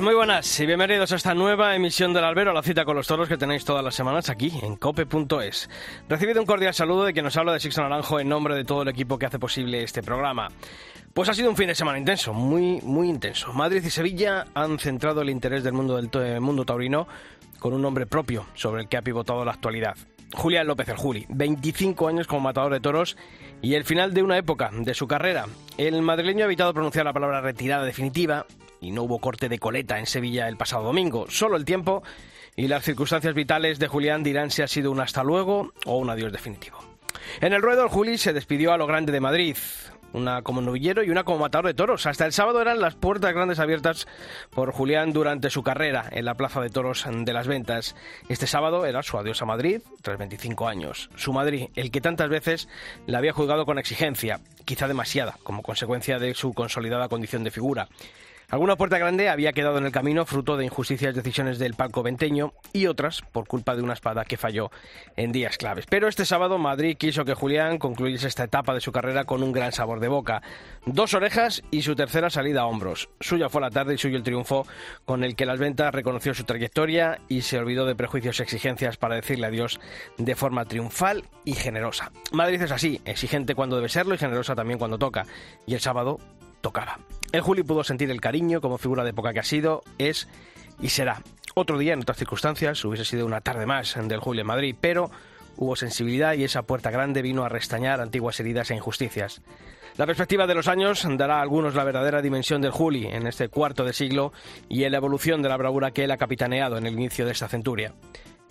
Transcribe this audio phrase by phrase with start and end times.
[0.00, 3.28] Muy buenas y bienvenidos a esta nueva emisión del Albero, la cita con los toros
[3.28, 5.68] que tenéis todas las semanas aquí en cope.es.
[6.08, 8.80] Recibido un cordial saludo de quien nos habla de Sixto Naranjo en nombre de todo
[8.80, 10.48] el equipo que hace posible este programa.
[11.12, 13.52] Pues ha sido un fin de semana intenso, muy, muy intenso.
[13.52, 17.06] Madrid y Sevilla han centrado el interés del mundo, del mundo taurino
[17.58, 19.94] con un nombre propio sobre el que ha pivotado la actualidad.
[20.32, 23.18] Julián López el Juli, 25 años como matador de toros
[23.60, 25.44] y el final de una época de su carrera.
[25.76, 28.46] El madrileño ha evitado pronunciar la palabra retirada definitiva
[28.80, 31.26] y no hubo corte de coleta en Sevilla el pasado domingo.
[31.28, 32.02] Solo el tiempo
[32.56, 36.10] y las circunstancias vitales de Julián dirán si ha sido un hasta luego o un
[36.10, 36.78] adiós definitivo.
[37.40, 39.56] En el ruedo, el Juli se despidió a lo grande de Madrid
[40.12, 42.06] una como novillero y una como matador de toros.
[42.06, 44.06] Hasta el sábado eran las puertas grandes abiertas
[44.50, 47.94] por Julián durante su carrera en la Plaza de Toros de las Ventas.
[48.28, 51.10] Este sábado era su adiós a Madrid, tras 25 años.
[51.16, 52.68] Su Madrid, el que tantas veces
[53.06, 57.88] le había juzgado con exigencia, quizá demasiada, como consecuencia de su consolidada condición de figura.
[58.48, 62.52] Alguna puerta grande había quedado en el camino fruto de injusticias decisiones del palco venteño
[62.72, 64.70] y otras por culpa de una espada que falló
[65.16, 65.86] en días claves.
[65.90, 69.50] Pero este sábado Madrid quiso que Julián concluyese esta etapa de su carrera con un
[69.50, 70.42] gran sabor de boca.
[70.84, 73.08] Dos orejas y su tercera salida a hombros.
[73.18, 74.64] Suya fue la tarde y suyo el triunfo
[75.04, 78.96] con el que las ventas reconoció su trayectoria y se olvidó de prejuicios y exigencias
[78.96, 79.80] para decirle adiós
[80.18, 82.12] de forma triunfal y generosa.
[82.30, 85.26] Madrid es así, exigente cuando debe serlo y generosa también cuando toca.
[85.66, 86.20] Y el sábado
[87.32, 90.28] El Juli pudo sentir el cariño como figura de época que ha sido, es
[90.80, 91.22] y será.
[91.54, 95.10] Otro día, en otras circunstancias, hubiese sido una tarde más del Juli en Madrid, pero
[95.56, 99.40] hubo sensibilidad y esa puerta grande vino a restañar antiguas heridas e injusticias.
[99.96, 103.48] La perspectiva de los años dará a algunos la verdadera dimensión del Juli en este
[103.48, 104.32] cuarto de siglo
[104.68, 107.32] y en la evolución de la bravura que él ha capitaneado en el inicio de
[107.32, 107.94] esta centuria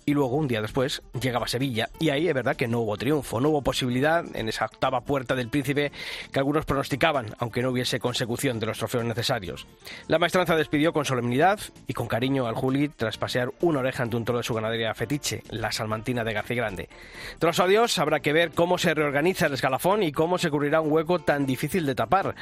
[0.08, 2.96] y luego un día después llegaba a Sevilla y ahí es verdad que no hubo
[2.96, 5.90] triunfo, no hubo posibilidad en esa octava puerta del príncipe
[6.32, 9.66] que algunos pronosticaban, aunque no hubiese consecución de los trofeos necesarios.
[10.06, 11.58] La maestranza despidió con solemnidad
[11.88, 14.94] y con cariño al Juli tras pasear una oreja ante un toro de su ganadería
[14.94, 16.88] fetiche, la salmantina de García Grande.
[17.40, 20.80] Tras su adiós habrá que ver cómo se reorganiza el escalafón y cómo se cubrirá
[20.80, 22.36] un hueco tan difícil de tapar.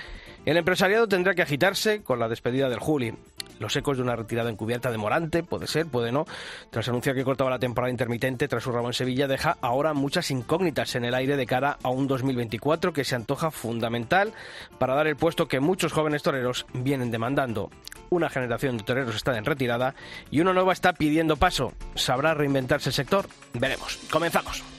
[0.44, 3.14] El empresariado tendrá que agitarse con la despedida del Juli.
[3.58, 6.26] Los ecos de una retirada encubierta de Morante, puede ser, puede no.
[6.70, 10.30] Tras anunciar que cortaba la temporada intermitente tras su rabo en Sevilla, deja ahora muchas
[10.30, 14.32] incógnitas en el aire de cara a un 2024 que se antoja fundamental
[14.78, 17.70] para dar el puesto que muchos jóvenes toreros vienen demandando.
[18.10, 19.94] Una generación de toreros está en retirada
[20.30, 21.72] y una nueva está pidiendo paso.
[21.94, 23.26] ¿Sabrá reinventarse el sector?
[23.54, 23.98] Veremos.
[24.10, 24.73] Comenzamos.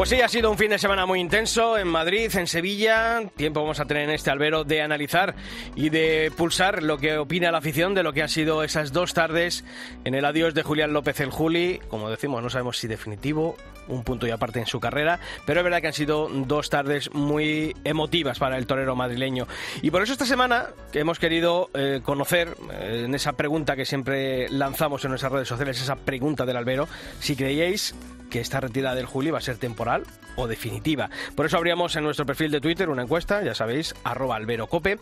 [0.00, 3.20] Pues sí, ha sido un fin de semana muy intenso en Madrid, en Sevilla.
[3.36, 5.34] Tiempo vamos a tener en este albero de analizar
[5.76, 9.12] y de pulsar lo que opina la afición de lo que han sido esas dos
[9.12, 9.62] tardes
[10.06, 11.80] en el adiós de Julián López el Juli.
[11.88, 15.64] Como decimos, no sabemos si definitivo, un punto y aparte en su carrera, pero es
[15.64, 19.46] verdad que han sido dos tardes muy emotivas para el torero madrileño.
[19.82, 24.48] Y por eso esta semana hemos querido eh, conocer eh, en esa pregunta que siempre
[24.48, 26.88] lanzamos en nuestras redes sociales, esa pregunta del albero,
[27.18, 27.94] si creíais
[28.30, 30.04] que esta retirada del Juli va a ser temporal
[30.36, 31.10] o definitiva.
[31.34, 34.98] Por eso abríamos en nuestro perfil de Twitter una encuesta, ya sabéis, arroba alberocope,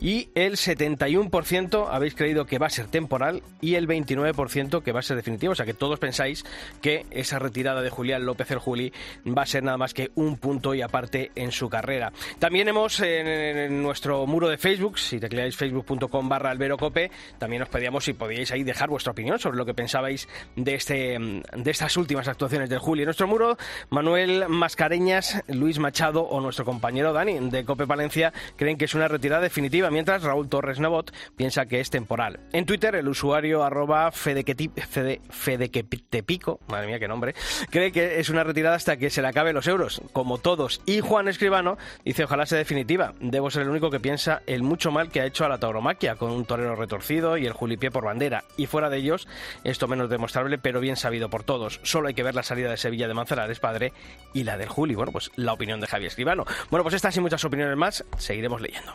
[0.00, 5.00] y el 71% habéis creído que va a ser temporal y el 29% que va
[5.00, 5.52] a ser definitivo.
[5.52, 6.44] O sea que todos pensáis
[6.80, 8.92] que esa retirada de Julián López el Juli
[9.26, 12.12] va a ser nada más que un punto y aparte en su carrera.
[12.38, 18.04] También hemos en, nuestro muro de Facebook, si tecleáis facebook.com barra alberocope, también os pedíamos
[18.04, 22.28] si podíais ahí dejar vuestra opinión sobre lo que pensabais de, este, de estas últimas
[22.28, 23.02] actuaciones del Juli.
[23.02, 23.56] En nuestro muro,
[23.90, 29.08] Manuel Mascareñas, Luis Machado o nuestro compañero Dani de Cope Palencia creen que es una
[29.08, 32.40] retirada definitiva mientras Raúl Torres Nebot piensa que es temporal.
[32.52, 37.34] En Twitter, el usuario arroba fedequetepico, madre mía qué nombre,
[37.70, 40.80] cree que es una retirada hasta que se le acabe los euros, como todos.
[40.86, 43.14] Y Juan Escribano dice ojalá sea definitiva.
[43.20, 46.16] Debo ser el único que piensa el mucho mal que ha hecho a la tauromaquia,
[46.16, 48.44] con un torero retorcido y el julipié por bandera.
[48.56, 49.26] Y fuera de ellos,
[49.64, 51.80] esto menos demostrable, pero bien sabido por todos.
[51.82, 53.92] Solo hay que ver las salida de Sevilla de Manzanares, padre,
[54.32, 54.94] y la del Juli.
[54.94, 56.44] Bueno, pues la opinión de Javier Escribano.
[56.70, 58.94] Bueno, pues estas y muchas opiniones más seguiremos leyendo.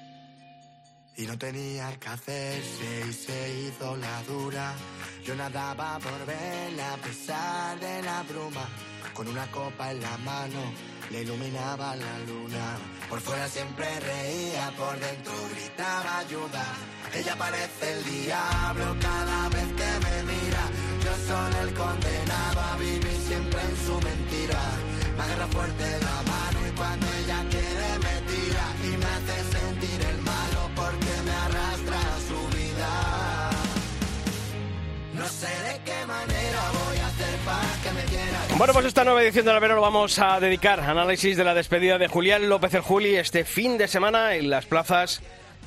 [1.17, 4.73] Y no tenía que hacerse y se hizo la dura.
[5.25, 8.67] Yo nadaba por verla a pesar de la bruma.
[9.13, 10.61] Con una copa en la mano
[11.11, 12.77] le iluminaba la luna.
[13.09, 16.65] Por fuera siempre reía, por dentro gritaba ayuda.
[17.13, 20.63] Ella parece el diablo cada vez que me mira.
[21.03, 24.61] Yo soy el condenado a vivir siempre en su mentira.
[25.17, 30.01] Me agarra fuerte la mano y cuando ella quiere me tira y me hace sentir
[30.01, 30.20] el
[35.21, 38.39] No sé de qué manera voy a hacer para que me quiera.
[38.57, 41.53] Bueno, pues esta nueva edición del albero lo vamos a dedicar a análisis de la
[41.53, 45.21] despedida de Julián López el Juli este fin de semana en las plazas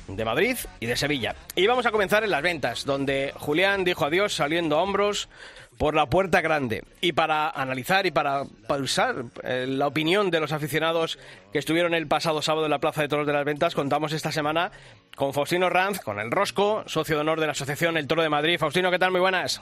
[0.07, 1.35] de Madrid y de Sevilla.
[1.55, 5.29] Y vamos a comenzar en las ventas, donde Julián dijo adiós saliendo a hombros
[5.77, 6.83] por la puerta grande.
[7.01, 11.19] Y para analizar y para pausar eh, la opinión de los aficionados
[11.51, 14.31] que estuvieron el pasado sábado en la Plaza de Toros de las Ventas, contamos esta
[14.31, 14.71] semana
[15.15, 18.29] con Faustino Ranz, con el Rosco, socio de honor de la Asociación El Toro de
[18.29, 18.57] Madrid.
[18.57, 19.11] Faustino, ¿qué tal?
[19.11, 19.61] Muy buenas.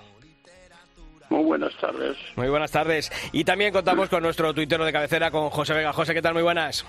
[1.30, 2.18] Muy buenas tardes.
[2.36, 3.12] Muy buenas tardes.
[3.32, 5.92] Y también contamos con nuestro tuitero de cabecera, con José Vega.
[5.92, 6.34] José, ¿qué tal?
[6.34, 6.86] Muy buenas.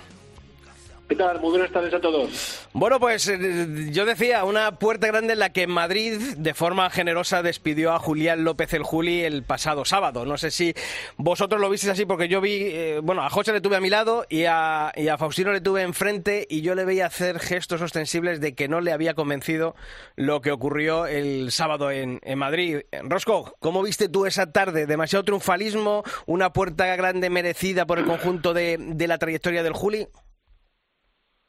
[1.07, 1.39] ¿Qué tal?
[1.39, 2.67] Muy buenas tardes a todos.
[2.73, 7.43] Bueno, pues eh, yo decía, una puerta grande en la que Madrid, de forma generosa,
[7.43, 10.25] despidió a Julián López el Juli el pasado sábado.
[10.25, 10.73] No sé si
[11.17, 13.91] vosotros lo visteis así, porque yo vi, eh, bueno, a José le tuve a mi
[13.91, 17.83] lado y a, y a Faustino le tuve enfrente y yo le veía hacer gestos
[17.83, 19.75] ostensibles de que no le había convencido
[20.15, 22.79] lo que ocurrió el sábado en, en Madrid.
[23.03, 24.87] Rosco, ¿cómo viste tú esa tarde?
[24.87, 26.03] ¿Demasiado triunfalismo?
[26.25, 30.07] ¿Una puerta grande merecida por el conjunto de, de la trayectoria del Juli?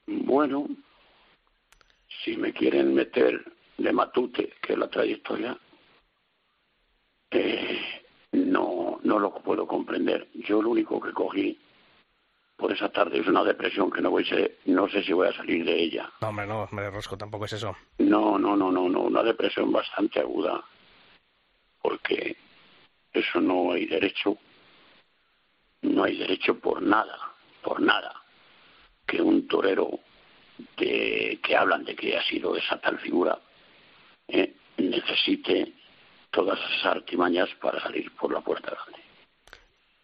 [0.06, 0.66] Bueno,
[2.24, 3.44] si me quieren meter
[3.76, 5.58] de matute, que es la trayectoria,
[7.30, 10.28] eh, no, no lo puedo comprender.
[10.34, 11.58] Yo lo único que cogí
[12.56, 15.28] por esa tarde es una depresión que no voy a ser, no sé si voy
[15.28, 16.10] a salir de ella.
[16.20, 17.76] No, hombre, no, hombre, Rosco, tampoco es eso.
[17.98, 20.64] No, no, no, no, no, una depresión bastante aguda,
[21.82, 22.36] porque
[23.12, 24.38] eso no hay derecho,
[25.82, 27.18] no hay derecho por nada,
[27.62, 28.25] por nada
[29.06, 30.00] que un torero
[30.76, 33.38] de, que hablan de que ha sido esa tal figura
[34.28, 35.72] eh, necesite
[36.30, 39.06] todas esas artimañas para salir por la puerta grande.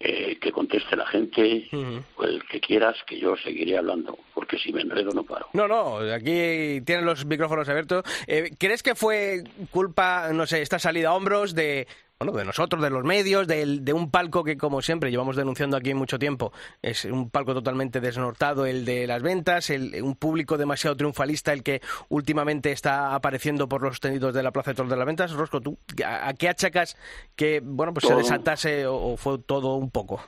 [0.04, 1.68] Eh, que conteste la gente,
[2.16, 5.46] o el que quieras, que yo seguiré hablando, porque si me enredo no paro.
[5.52, 8.02] No, no, aquí tienen los micrófonos abiertos.
[8.26, 11.86] Eh, ¿Crees que fue culpa, no sé, esta salida a hombros de
[12.30, 15.76] bueno, de nosotros, de los medios, de, de, un palco que, como siempre, llevamos denunciando
[15.76, 20.56] aquí mucho tiempo, es un palco totalmente desnortado, el de las ventas, el, un público
[20.56, 24.90] demasiado triunfalista, el que últimamente está apareciendo por los tendidos de la Plaza de Toros
[24.90, 25.32] de las Ventas.
[25.32, 26.96] Rosco, ¿tú a, a qué achacas
[27.34, 28.16] que, bueno, pues Todo.
[28.16, 30.22] se desatase o, o, fue todo un poco?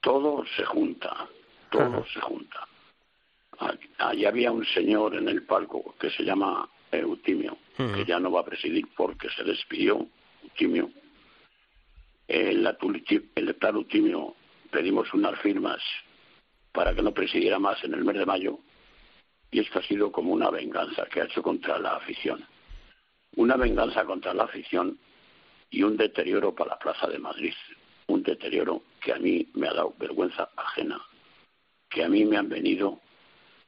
[0.00, 1.28] Todo se junta,
[1.70, 2.04] todo Ajá.
[2.12, 2.66] se junta.
[3.98, 7.94] Allí había un señor en el palco que se llama Eutimio, uh -huh.
[7.94, 10.06] que ya no va a presidir porque se despidió
[12.26, 12.66] El,
[13.34, 13.56] el
[14.70, 15.82] pedimos unas firmas
[16.72, 18.58] para que no presidiera más en el mes de mayo
[19.50, 22.44] y esto ha sido como una venganza que ha hecho contra la afición.
[23.36, 24.98] Una venganza contra la afición
[25.70, 27.54] y un deterioro para la Plaza de Madrid.
[28.08, 31.00] Un deterioro que a mí me ha dado vergüenza ajena.
[31.88, 33.00] Que a mí me han venido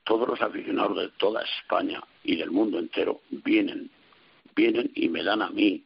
[0.04, 3.90] todos los aficionados de toda España y del mundo entero vienen,
[4.54, 5.84] vienen y me dan a mí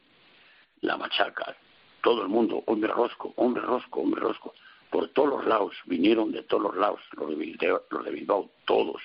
[0.85, 1.57] la machaca.
[2.03, 4.55] Todo el mundo, hombre rosco, hombre rosco, hombre rosco.
[4.91, 8.51] Por todos los lados, vinieron de todos los lados, los de Bilbao, los de Bilbao
[8.65, 9.03] todos,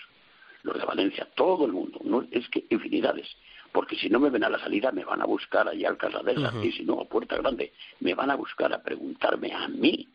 [0.64, 2.00] los de Valencia, todo el mundo.
[2.04, 3.28] No, es que infinidades.
[3.72, 6.50] Porque si no me ven a la salida, me van a buscar allá al Casadela.
[6.50, 6.66] Uh -huh.
[6.66, 10.08] Y si no, a Puerta Grande, me van a buscar a preguntarme a mí,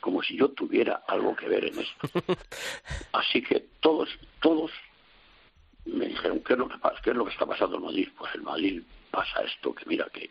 [0.00, 2.08] como si yo tuviera algo que ver en esto.
[3.12, 4.08] Así que todos,
[4.40, 4.70] todos
[5.84, 7.00] me dijeron, ¿qué es lo que pasa?
[7.02, 8.08] ¿Qué es lo que está pasando en Madrid?
[8.16, 10.28] Pues en Madrid pasa esto, que mira que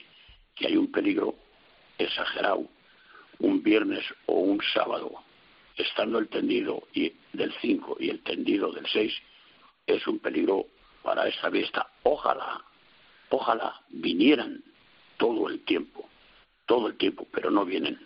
[0.57, 1.35] que hay un peligro
[1.97, 2.67] exagerado
[3.39, 5.11] un viernes o un sábado,
[5.75, 9.13] estando el tendido y del 5 y el tendido del 6,
[9.85, 10.65] es un peligro
[11.03, 11.87] para esta fiesta.
[12.03, 12.63] Ojalá,
[13.29, 14.63] ojalá vinieran
[15.17, 16.09] todo el tiempo,
[16.65, 17.99] todo el tiempo, pero no vienen.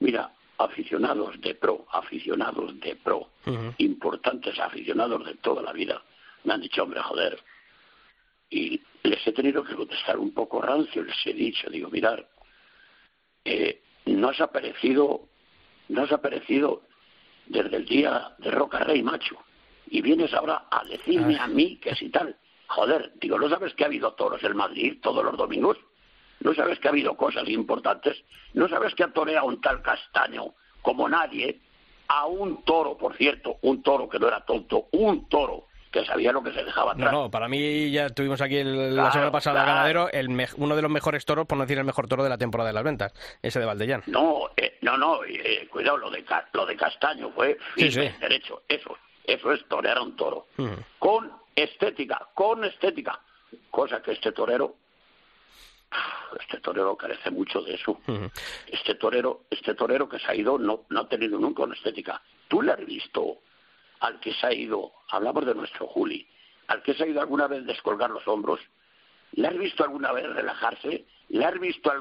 [0.00, 3.74] Mira, aficionados de pro, aficionados de pro, uh -huh.
[3.78, 6.02] importantes aficionados de toda la vida,
[6.44, 7.38] me han dicho, hombre, joder,
[8.48, 12.28] y les he tenido que contestar un poco rancio, les he dicho, digo, mirar,
[13.44, 15.28] eh, no has aparecido,
[15.88, 16.82] no has aparecido
[17.46, 19.36] desde el día de Roca Rey, macho.
[19.88, 22.36] y vienes ahora a decirme a mí que si tal.
[22.66, 25.78] Joder, digo, ¿no sabes que ha habido toros en Madrid todos los domingos?
[26.40, 28.20] ¿No sabes que ha habido cosas importantes?
[28.54, 31.60] ¿No sabes que ha toreado un tal Castaño como nadie
[32.08, 36.32] a un toro, por cierto, un toro que no era tonto, un toro que sabía
[36.32, 37.12] lo que se dejaba atrás.
[37.12, 40.90] No, no, para mí ya tuvimos aquí la semana pasada ganadero, el uno de los
[40.90, 43.12] mejores toros, por no decir el mejor toro de la temporada de las ventas,
[43.42, 44.02] ese de Valdellán.
[44.06, 47.88] No, eh, no, no, eh, cuidado, lo de, lo de Castaño fue sí,
[48.20, 50.46] derecho, eso, eso es torear a un toro.
[50.98, 53.20] Con estética, con estética,
[53.70, 54.76] cosa que este torero
[56.40, 57.98] este torero carece mucho de eso.
[58.66, 62.20] Este torero, este torero que se ha ido no, no ha tenido nunca una estética.
[62.48, 63.38] Tú le has visto
[64.00, 66.26] al que se ha ido, hablamos de nuestro Juli,
[66.68, 68.60] al que se ha ido alguna vez descolgar los hombros,
[69.32, 71.06] ¿le has visto alguna vez relajarse?
[71.28, 71.92] ¿Le has visto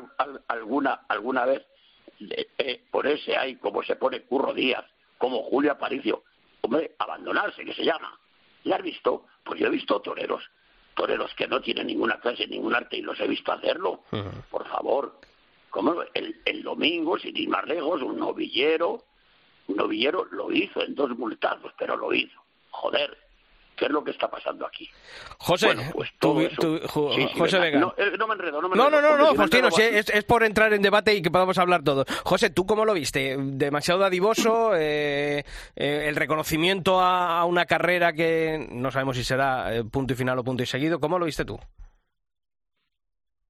[0.47, 1.65] alguna, alguna vez
[2.19, 4.85] eh, ponerse ahí como se pone Curro Díaz,
[5.17, 6.23] como Julio Aparicio?
[6.61, 8.17] Hombre, abandonarse, que se llama.
[8.63, 9.25] ¿Le has visto?
[9.43, 10.43] Pues yo he visto toreros,
[10.95, 14.03] toreros que no tienen ninguna clase, ningún arte y los he visto hacerlo.
[14.49, 15.19] Por favor,
[15.69, 19.03] como el, el domingo, sin ir más lejos, un novillero,
[19.67, 22.39] un novillero lo hizo en dos multados, pero lo hizo.
[22.71, 23.17] Joder,
[23.75, 24.89] ¿Qué es lo que está pasando aquí?
[25.37, 26.09] José, pues
[27.33, 27.79] José Vega.
[27.79, 27.93] No,
[28.27, 31.21] me enredo, no me No, no, no, no, Faustino, es, por entrar en debate y
[31.21, 32.05] que podamos hablar todos.
[32.23, 33.35] José, ¿tú cómo lo viste?
[33.37, 34.71] ¿Demasiado dadivoso?
[34.85, 35.43] Eh,
[35.75, 40.37] eh, ¿El reconocimiento a, una carrera que no sabemos si será eh, punto y final
[40.37, 40.99] o punto y seguido?
[40.99, 41.59] ¿Cómo lo viste tú?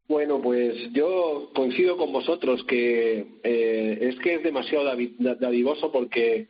[0.08, 6.48] Bueno, pues yo coincido con vosotros que eh, es que es demasiado dadivoso porque,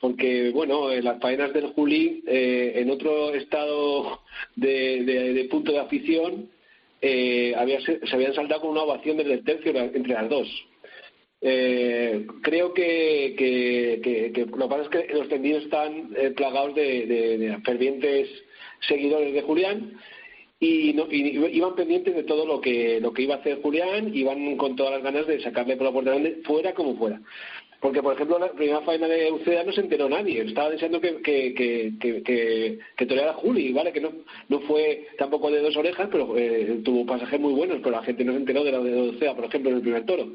[0.00, 4.20] porque bueno, en las faenas del Juli, eh, en otro estado
[4.54, 6.50] de, punto de afición,
[7.00, 10.48] eh, había, se, habían saltado con una ovación desde el tercio entre las dos.
[11.40, 13.96] creo que,
[14.54, 18.28] lo que pasa es que los tendidos están plagados de, de fervientes
[18.86, 19.98] seguidores de Julián
[20.60, 24.56] y, no, iban pendientes de todo lo que, lo que iba a hacer Julián, iban
[24.56, 27.20] con todas las ganas de sacarle por la puerta grande, fuera como fuera.
[27.80, 30.42] Porque, por ejemplo, la primera faena de Uceda no se enteró nadie.
[30.42, 33.90] Estaba deseando que, que, que, que, que toreara Juli, ¿vale?
[33.90, 34.12] Que no,
[34.50, 38.22] no fue tampoco de dos orejas, pero eh, tuvo pasajes muy buenos, pero la gente
[38.22, 40.28] no se enteró de la de Uceda, por ejemplo, en el primer toro.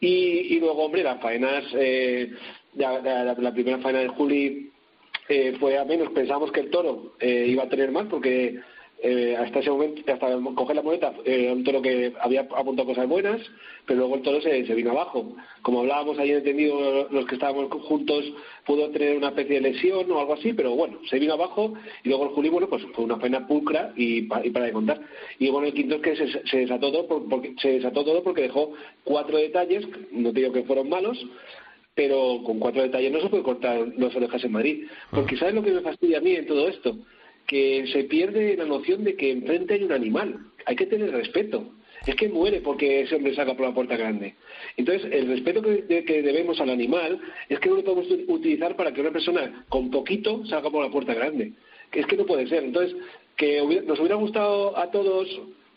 [0.00, 0.06] Y,
[0.54, 2.30] y luego, hombre, las faenas, eh,
[2.76, 4.70] la, la, primera faena de Juli
[5.28, 6.10] eh, fue a menos.
[6.10, 8.60] Pensamos que el toro eh, iba a tener más porque
[9.02, 13.06] eh, hasta ese momento, hasta coger la moneta, era un toro que había apuntado cosas
[13.06, 13.40] buenas,
[13.84, 15.36] pero luego el toro se, vino abajo.
[15.60, 18.24] Como hablábamos ahí entendido los que estábamos juntos,
[18.64, 21.74] pudo tener una especie de lesión o algo así, pero bueno, se vino abajo
[22.04, 25.00] y luego el Juli, bueno, pues fue una pena pulcra y, para de contar.
[25.38, 26.16] Y bueno, el quinto es que
[26.50, 28.72] se, desató todo porque, se desató todo porque dejó
[29.04, 31.22] cuatro detalles, no te digo que fueron malos,
[31.94, 34.86] pero con cuatro detalles no se puede cortar los orejas en Madrid.
[35.10, 36.96] Porque ¿sabes lo que me fastidia a mí en todo esto?
[37.46, 40.38] Que se pierde la noción de que enfrente hay un animal.
[40.64, 41.72] Hay que tener respeto.
[42.06, 44.34] Es que muere porque ese hombre saca por la puerta grande.
[44.76, 49.00] Entonces, el respeto que, debemos al animal es que no lo podemos utilizar para que
[49.00, 51.52] una persona con poquito salga por la puerta grande.
[51.90, 52.64] Que es que no puede ser.
[52.64, 52.96] Entonces,
[53.36, 55.28] que nos hubiera gustado a todos,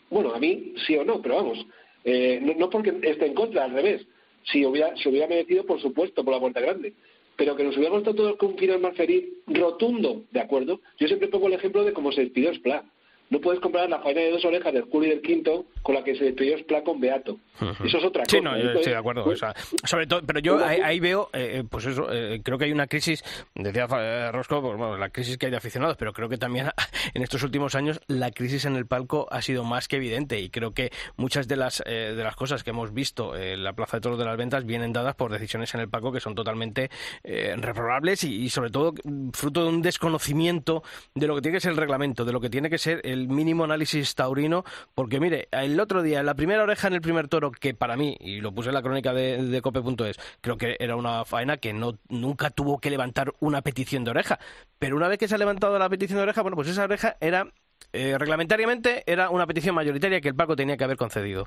[0.08, 1.66] bueno, a mí sí o no, pero vamos,
[2.04, 4.06] eh, no, porque esté en contra, al revés.
[4.44, 6.94] Si hubiera, si hubiera merecido, por supuesto, por la puerta grande
[7.40, 10.82] pero que nos hubiera gustado todos con un final más feliz, rotundo, ¿de acuerdo?
[10.98, 12.84] Yo siempre pongo el ejemplo de cómo se despidió Splat.
[13.30, 16.16] No puedes comparar la faena de dos orejas del Juli del quinto con la que
[16.16, 17.38] se despidió Splat con Beato.
[17.60, 18.36] Eso es otra cosa.
[18.36, 19.22] Sí, no, yo estoy de acuerdo.
[19.22, 19.40] Pues,
[19.84, 22.88] sobre todo, pero yo ahí, veo, eh, eh, pues eso, eh, creo que hay una
[22.88, 23.22] crisis,
[23.54, 23.86] decía
[24.32, 26.70] Rosco, pues, bueno, la crisis que hay de aficionados, pero creo que también
[27.14, 30.50] en estos últimos años la crisis en el palco ha sido más que evidente y
[30.50, 34.00] creo que muchas de las, de las cosas que hemos visto en la Plaza de
[34.00, 36.90] Toros de las Ventas vienen dadas por decisiones en el palco que son totalmente
[37.22, 38.92] reprobables y, y sobre todo
[39.32, 40.82] fruto de un desconocimiento
[41.14, 43.19] de lo que tiene que ser el reglamento, de lo que tiene que ser el
[43.28, 47.50] mínimo análisis taurino, porque mire, el otro día, la primera oreja en el primer toro,
[47.52, 50.96] que para mí, y lo puse en la crónica de, de cope.es, creo que era
[50.96, 54.38] una faena que no, nunca tuvo que levantar una petición de oreja,
[54.78, 57.16] pero una vez que se ha levantado la petición de oreja, bueno, pues esa oreja
[57.20, 57.52] era
[57.92, 61.46] eh, reglamentariamente era una petición mayoritaria que el Paco tenía que haber concedido.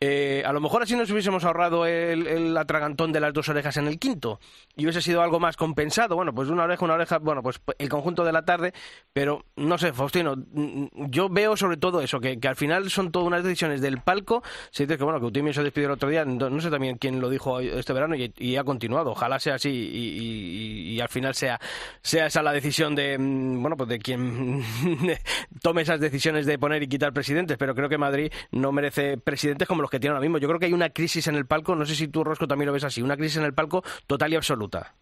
[0.00, 3.86] Eh, a lo mejor así nos hubiésemos ahorrado el, atragantón de las dos orejas en
[3.86, 4.40] el quinto
[4.74, 6.16] y hubiese sido algo más compensado.
[6.16, 8.72] Bueno, pues una oreja, una oreja, bueno, pues el conjunto de la tarde,
[9.12, 13.28] pero no sé, Faustino, mm, yo veo sobre todo eso, que, al final son todas
[13.28, 14.42] unas decisiones del palco.
[14.70, 17.20] Se dice que, bueno, que Utimio se despidió el otro día, no, sé también quién
[17.20, 19.12] lo dijo este verano y, ha continuado.
[19.12, 21.60] Ojalá sea así y, al final sea,
[22.02, 24.62] sea esa la decisión de, mm, bueno, pues de quien
[25.72, 29.66] tome esas decisiones de poner y quitar presidentes, pero creo que Madrid no merece presidentes
[29.66, 30.36] como los que tiene ahora mismo.
[30.36, 32.66] Yo creo que hay una crisis en el palco, no sé si tú, Rosco, también
[32.66, 34.94] lo ves así, una crisis en el palco total y absoluta.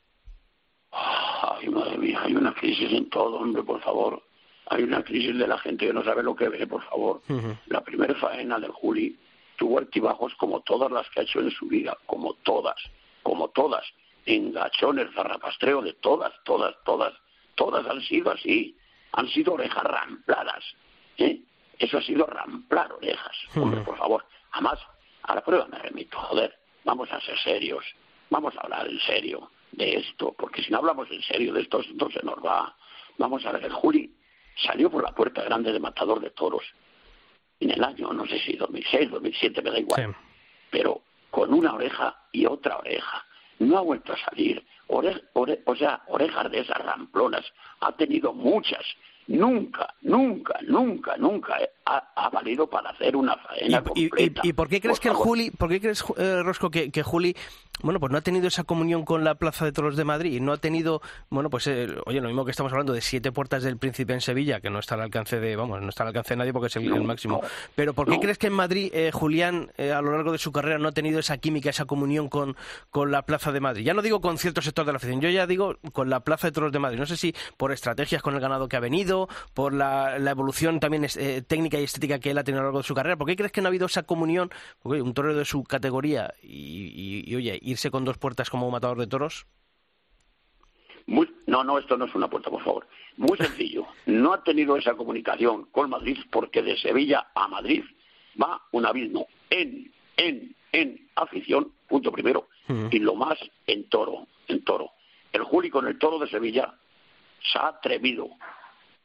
[0.93, 4.23] Ay, madre mía, hay una crisis en todo, hombre, por favor.
[4.67, 7.21] Hay una crisis de la gente que no sabe lo que ve, por favor.
[7.67, 9.19] La primera faena del Juli
[9.57, 12.77] tuvo altibajos como todas las que ha hecho en su vida, como todas,
[13.25, 13.85] como todas.
[14.25, 17.13] Engachones, zarrapastreo de todas, todas, todas,
[17.57, 18.77] todas han sido así.
[19.13, 20.65] Han sido orejas rampladas.
[21.19, 21.41] ¿eh?
[21.79, 23.37] Eso ha sido ramplar orejas.
[23.57, 24.25] Hombre, por favor.
[24.53, 24.79] Además,
[25.23, 26.55] a la prueba me remito, joder.
[26.85, 27.85] Vamos a ser serios.
[28.31, 31.81] Vamos a hablar en serio de esto, porque si no hablamos en serio de esto,
[31.83, 32.75] entonces se nos va.
[33.19, 34.15] Vamos a ver, el Juli
[34.57, 36.65] salió por la puerta grande de Matador de Toros
[37.61, 40.17] en el año, no sé si 2006, 2007, me da igual,
[40.71, 43.25] pero con una oreja y otra oreja.
[43.61, 44.65] No ha vuelto a salir.
[44.89, 47.45] o sea, orejas de esas ramplonas.
[47.81, 48.85] Ha tenido muchas.
[49.27, 51.57] Nunca, nunca, nunca, nunca
[51.91, 54.41] ha, valido para hacer una faena ¿Y, completa.
[54.45, 57.37] Y, por qué crees que el Juli, por qué crees, eh, Rosco, que, que, Juli,
[57.83, 60.41] bueno, pues no ha tenido esa comunión con la Plaza de Toros de Madrid?
[60.41, 63.63] No ha tenido, bueno, pues, eh, oye, lo mismo que estamos hablando de siete puertas
[63.63, 66.35] del Príncipe en Sevilla, que no está al alcance de, vamos, no está al alcance
[66.35, 67.43] de nadie porque es el, máximo.
[67.75, 70.79] Pero ¿por qué crees que en Madrid eh, Julián, a lo largo de su carrera,
[70.79, 72.57] no ha tenido esa química, esa comunión con,
[72.91, 73.85] con la Plaza de Madrid?
[73.85, 76.49] Ya no digo con cierto sector de la afición, yo ya digo con la Plaza
[76.49, 76.99] de Toros de Madrid.
[76.99, 80.81] No sé si por estrategias con el ganado que ha venido, por la la, evolución
[80.81, 83.17] también eh, técnica y estética que él ha tenido a lo largo de su carrera.
[83.17, 84.51] ¿Por qué crees que no ha habido esa comunión?
[84.83, 88.99] Porque un torero de su categoría y, oye, irse con dos puertas como un matador
[88.99, 89.47] de toros.
[91.07, 92.87] no, no, esto no es una puerta, por favor.
[93.17, 93.87] Muy sencillo.
[94.07, 97.85] No ha tenido esa comunicación con Madrid porque de Sevilla a Madrid
[98.41, 102.49] va un abismo en, en, en afición, punto primero,
[102.91, 104.93] y lo más en toro, en toro.
[105.33, 106.73] El Juli con el toro de Sevilla
[107.43, 108.31] se ha atrevido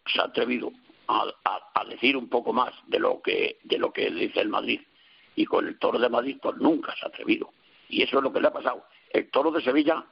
[0.08, 0.72] se ha atrevido
[1.07, 4.81] a, decir un poco más de lo que de lo que dice el Madrid.
[5.35, 7.51] Y con el toro de Madrid pues nunca se ha atrevido.
[7.89, 8.85] Y eso es lo que le ha pasado.
[9.12, 10.03] El toro de Sevilla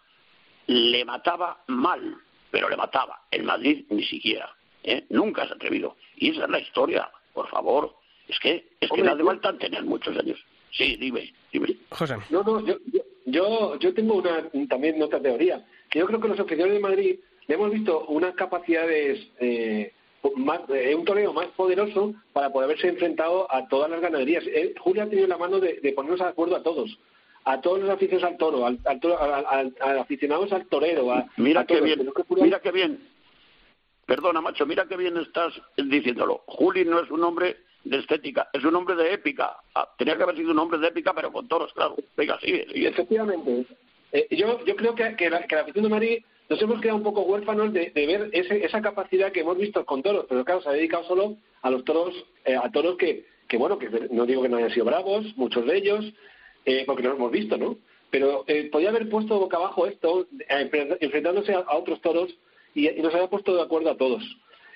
[0.68, 2.18] le mataba mal
[2.52, 3.22] pero le mataba.
[3.32, 5.06] El Madrid ni siquiera ¿eh?
[5.10, 5.96] nunca se ha atrevido.
[6.18, 7.96] Y esa es la historia por favor.
[8.28, 10.40] Es que es que la de falta tener muchos años.
[10.72, 11.76] Sí dime dime.
[11.90, 12.18] José.
[12.30, 12.78] No no yo
[13.26, 15.66] yo yo tengo una también otra teoría.
[15.90, 19.94] Que yo creo que los oficiales de Madrid le hemos visto unas capacidades, eh,
[20.36, 24.44] más, eh, un toreo más poderoso para poder haberse enfrentado a todas las ganaderías.
[24.48, 26.98] Eh, Julio ha tenido la mano de, ponernos de acuerdo a todos,
[27.44, 31.08] a todos los aficionados al toro, al, al, aficionados al torero.
[31.38, 33.00] mira qué bien, mira qué bien.
[34.06, 36.44] Perdona, macho, mira qué bien estás diciéndolo.
[36.48, 39.58] Juli no es un hombre de estética, es un hombre de épica.
[39.76, 41.96] Ah, tenía que haber sido un hombre de épica, pero con toros, claro.
[42.16, 42.90] Venga, sigue, sigue.
[42.90, 43.66] Efectivamente.
[44.12, 46.98] Eh, yo, yo creo que, que, la, que la afición de Madrid nos hemos quedado
[46.98, 50.70] un poco huérfanos de, ver esa capacidad que hemos visto con toros, pero claro, se
[50.70, 52.14] ha dedicado solo a los toros,
[52.46, 55.66] eh, a toros que, que, bueno, que no digo que no hayan sido bravos, muchos
[55.66, 56.06] de ellos,
[56.66, 57.78] eh, porque no los hemos visto, ¿no?
[58.12, 62.30] Pero eh, podía haber puesto boca abajo esto, enfrentándose a, otros toros,
[62.76, 64.24] y, y, nos había puesto de acuerdo a todos.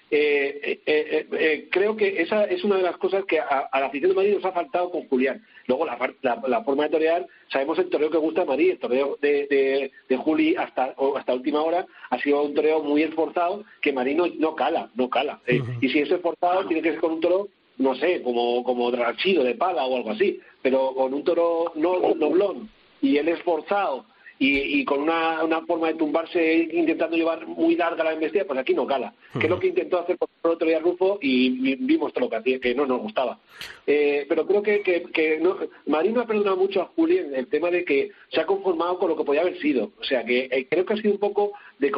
[0.10, 4.12] Eh, eh, eh, creo que esa es una de las cosas que a, la afición
[4.12, 5.46] de Madrid nos ha faltado con Julián.
[5.66, 9.92] Luego, la, forma de torear, sabemos el toreo que gusta a Madrid, el toreo de,
[10.08, 14.56] de, Juli hasta, hasta última hora ha sido un toreo muy esforzado que Madrid no,
[14.56, 15.42] cala, no cala.
[15.82, 19.56] Y si es esforzado, tiene que ser con un toro, no sé, como, como de
[19.56, 22.70] pala o algo así, pero con un toro no noblón
[23.02, 24.06] y él esforzado
[24.40, 28.74] y, con una, una, forma de tumbarse intentando llevar muy larga la embestida, pues aquí
[28.74, 29.14] no cala.
[29.34, 32.36] Que es lo que intentó hacer por otro día Rufo y vimos todo lo que
[32.36, 33.40] hacía, que no nos gustaba.
[33.86, 37.48] Eh, pero creo que, que, que no, Marino ha perdonado mucho a Juli en el
[37.48, 39.92] tema de que se ha conformado con lo que podía haber sido.
[40.00, 41.92] O sea, que eh, creo que ha sido un poco de,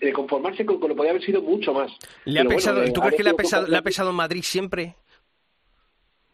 [0.00, 1.90] de, conformarse con, lo que podía haber sido mucho más.
[2.24, 4.94] ¿Le ha pesado, ¿Tú crees que le ha pesado, le ha pesado Madrid siempre?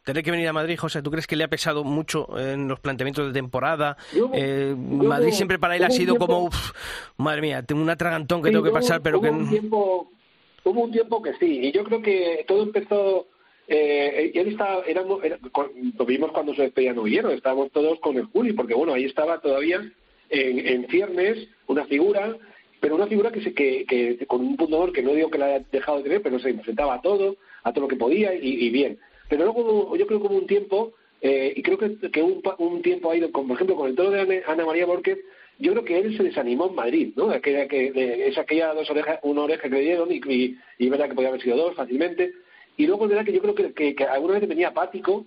[0.05, 2.81] Tener que venir a Madrid, José, ¿tú crees que le ha pesado mucho en los
[2.81, 3.97] planteamientos de temporada?
[4.35, 6.51] Eh, Madrid siempre para él ha sido como,
[7.17, 9.31] madre mía, tengo un atragantón que tengo que pasar, pero hubo que...
[9.31, 10.11] Un tiempo,
[10.65, 13.29] hubo un tiempo que sí, y yo creo que todo empezó...
[13.69, 15.21] Eh, él estaba, éramos,
[15.97, 19.41] lo vimos cuando se despedía Novillero, estábamos todos con el Juli, porque bueno, ahí estaba
[19.41, 19.81] todavía
[20.29, 22.37] en, en ciernes una figura
[22.81, 25.38] pero una figura que, se, que, que con un punto de que no digo que
[25.38, 28.35] la haya dejado de tener, pero se enfrentaba a todo, a todo lo que podía
[28.35, 28.99] y bien.
[29.33, 30.92] Pero luego yo creo que hubo un tiempo,
[31.23, 34.11] eh, y creo que, que un, un, tiempo ha ido, por ejemplo, con el toro
[34.11, 35.21] de Ana, María Borges,
[35.59, 37.31] yo creo que él se desanimó en Madrid, ¿no?
[37.31, 41.09] Aquella, que, es aquella dos orejas, una oreja que le dieron y, y, y verdad
[41.09, 42.35] que podía haber sido dos fácilmente.
[42.77, 45.25] Y luego verdad que yo creo que, que, alguna vez venía apático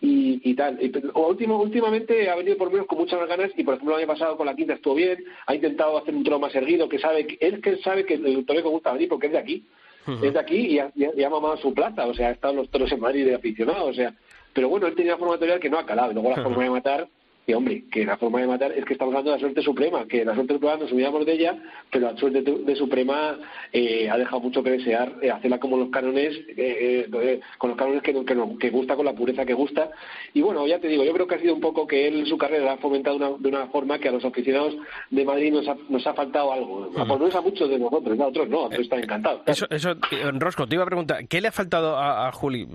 [0.00, 0.78] y, y tal.
[1.14, 4.12] o último, últimamente ha venido por menos con muchas ganas y por ejemplo el año
[4.12, 7.26] pasado con la quinta estuvo bien, ha intentado hacer un toro más erguido, que sabe,
[7.40, 9.64] él que sabe que el toro que gusta venir porque es de aquí
[10.08, 12.70] es de aquí y ha, y ha, mamado su plaza, o sea, ha estado los
[12.70, 14.14] toros en Madrid de aficionado, o sea,
[14.52, 16.42] pero bueno, él tenía una forma de torear que no ha calado, y luego la
[16.42, 17.08] forma de matar,
[17.48, 20.06] que hombre, que la forma de matar es que estamos hablando de la suerte suprema,
[20.06, 21.56] que la suerte suprema nos olvidamos de ella,
[21.90, 23.38] pero la suerte de suprema
[23.72, 27.08] eh, ha dejado mucho que desear, eh, hacerla como los cánones, eh,
[27.56, 28.12] con los cánones que,
[28.58, 29.90] que, gusta, con la pureza que gusta.
[30.34, 32.36] Y bueno, ya te digo, yo creo que ha sido un poco que él su
[32.36, 34.76] carrera la ha fomentado de una forma que a los aficionados
[35.08, 36.92] de Madrid nos ha, nos ha faltado algo.
[36.98, 39.40] A por a muchos de nosotros, a otros no, a otros están encantados.
[39.46, 39.94] Eso, eso
[40.34, 42.68] Rosco, te iba a preguntar, ¿qué le ha faltado a, Juli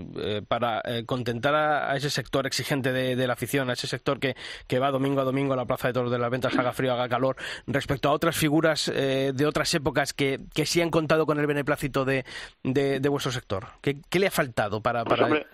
[0.47, 4.35] para contentar a, ese sector exigente de, de la afición, a ese sector que
[4.67, 6.93] que va domingo a domingo a la Plaza de Toros de las Ventas, haga frío,
[6.93, 7.35] haga calor,
[7.67, 11.47] respecto a otras figuras eh, de otras épocas que, que sí han contado con el
[11.47, 12.25] beneplácito de,
[12.63, 13.67] de, vuestro sector?
[13.81, 15.03] ¿Qué, le ha faltado para...?
[15.03, 15.45] Pues, para...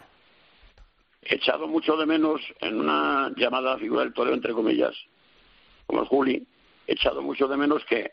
[1.24, 4.96] he echado mucho de menos en una llamada figura del toreo, entre comillas,
[5.86, 6.48] como el Juli,
[6.88, 8.12] he echado mucho de menos que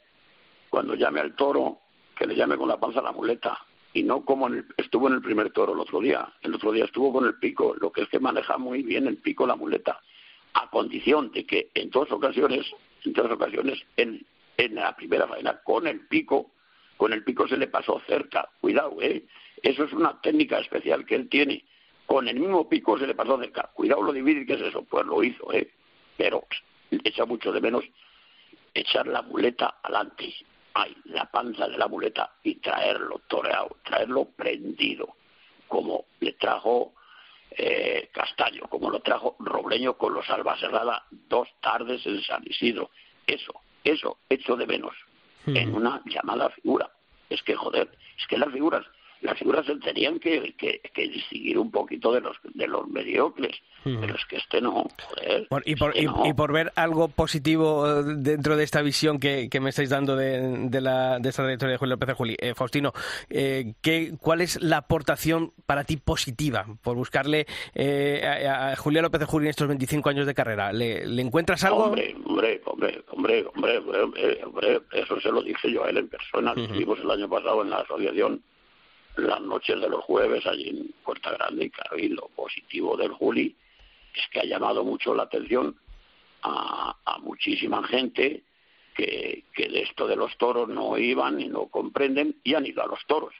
[0.70, 1.80] cuando llame al toro,
[2.16, 3.58] que le llame con la panza a la muleta,
[3.92, 6.28] y no como estuvo en el primer toro el otro día.
[6.42, 9.16] El otro día estuvo con el pico, lo que es que maneja muy bien el
[9.18, 10.00] pico la muleta
[10.56, 12.66] a condición de que en dos ocasiones,
[13.04, 14.24] en dos ocasiones, en,
[14.56, 16.52] en la primera faena, con el pico,
[16.96, 18.48] con el pico se le pasó cerca.
[18.58, 19.26] Cuidado, ¿eh?
[19.62, 21.62] Eso es una técnica especial que él tiene.
[22.06, 23.70] Con el mismo pico se le pasó cerca.
[23.74, 24.82] Cuidado lo difícil que es eso.
[24.84, 25.70] Pues lo hizo, ¿eh?
[26.16, 26.46] Pero
[26.90, 27.84] echa mucho de menos
[28.72, 30.32] echar la muleta adelante.
[30.72, 35.16] Ay, la panza de la muleta y traerlo toreado, traerlo prendido,
[35.68, 36.94] como le trajo
[37.56, 42.90] eh, Castaño, como lo trajo Robleño con los Albacerrada dos tardes en San Isidro.
[43.26, 44.94] Eso, eso, hecho de menos
[45.46, 46.90] en una llamada figura.
[47.30, 47.88] Es que, joder,
[48.18, 48.84] es que las figuras
[49.20, 54.16] las figuras se tenían que, que, distinguir un poquito de los de los mediocres pero
[54.16, 58.64] es que este no joder, y, por, y, por ver algo positivo eh, dentro de
[58.64, 62.08] esta visión que, me estáis dando de, de, la, de esta trayectoria de Julio López
[62.08, 62.92] de Juli eh, Faustino
[63.30, 69.20] eh, ¿qué, ¿cuál es la aportación para ti positiva por buscarle a, a, Julio López
[69.20, 70.72] de Juli en estos 25 años de carrera?
[70.72, 71.84] ¿le, le encuentras algo?
[71.84, 76.54] Hombre, hombre, hombre, hombre, hombre, hombre, eso se lo dije yo a él en persona,
[76.54, 78.42] lo vimos el año pasado en la asociación
[79.16, 83.54] las noches de los jueves allí en Puerta Grande y claro, lo positivo del Juli
[84.14, 85.76] es que ha llamado mucho la atención
[86.42, 88.44] a, muchísima gente
[88.94, 92.82] que, que de esto de los toros no iban y no comprenden y han ido
[92.82, 93.34] a los toros.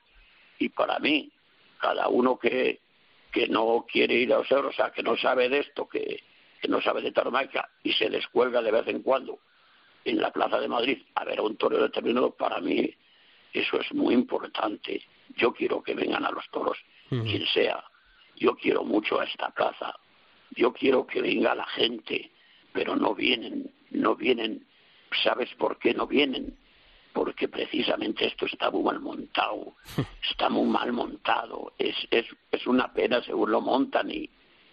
[0.58, 1.30] Y para mí,
[1.78, 2.80] cada uno que,
[3.30, 6.20] que no quiere ir a los toros, o sea, que no sabe de esto, que,
[6.60, 9.38] que no sabe de Tarmaca y se descuelga de vez en cuando
[10.04, 12.92] en la Plaza de Madrid a ver a un torero determinado, para mí
[13.52, 15.02] eso es muy importante.
[15.36, 17.84] Yo quiero que vengan a los toros, quien sea.
[18.36, 19.94] Yo quiero mucho a esta plaza.
[20.50, 22.30] Yo quiero que venga la gente,
[22.72, 24.66] pero no vienen, no vienen.
[25.22, 26.56] ¿Sabes por qué no vienen?
[27.12, 29.76] Porque precisamente esto está muy mal montado,
[30.30, 31.72] está muy mal montado.
[31.78, 34.28] Es, es, es una pena según lo montan y,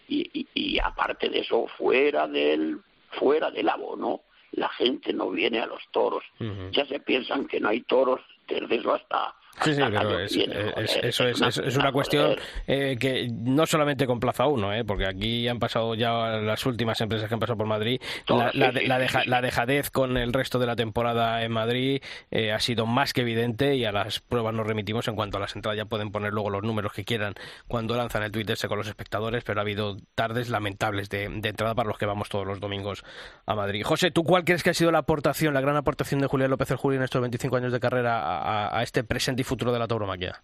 [0.08, 2.80] y, y, aparte de eso, fuera del,
[3.12, 4.22] fuera del abono,
[4.52, 6.24] la gente no viene a los toros.
[6.72, 10.36] Ya se piensan que no hay toros desde eso hasta Sí, sí, pero es,
[11.02, 12.36] eso es, es, una cuestión
[12.66, 17.00] eh, que no solamente con Plaza 1, eh, porque aquí han pasado ya las últimas
[17.00, 18.00] empresas que han pasado por Madrid.
[18.26, 23.12] La, la, dejadez con el resto de la temporada en Madrid eh, ha sido más
[23.12, 25.78] que evidente y a las pruebas nos remitimos en cuanto a las entradas.
[25.78, 27.34] Ya pueden poner luego los números que quieran
[27.68, 31.88] cuando lanzan el Twitter con los espectadores, pero ha habido tardes lamentables de, entrada para
[31.88, 33.04] los que vamos todos los domingos
[33.46, 33.82] a Madrid.
[33.84, 36.70] José, ¿tú cuál crees que ha sido la aportación, la gran aportación de Julián López
[36.70, 39.88] el Julio en estos 25 años de carrera a, a este presente futuro de la
[39.88, 40.42] tauromaquia?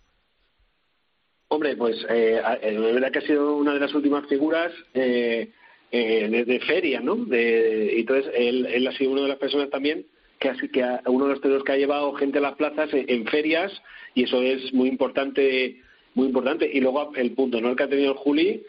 [1.49, 5.51] Hombre, pues eh, eh verdad que ha sido una de las últimas figuras eh,
[5.91, 7.17] eh de, feria, ¿no?
[7.17, 10.07] De, entonces, él, él, ha sido una de las personas también
[10.41, 13.73] que, que uno de los que ha llevado gente a las plazas en, ferias
[14.15, 15.81] y eso es muy importante,
[16.15, 16.69] muy importante.
[16.73, 17.71] Y luego el punto, ¿no?
[17.71, 18.65] El que ha tenido Juli,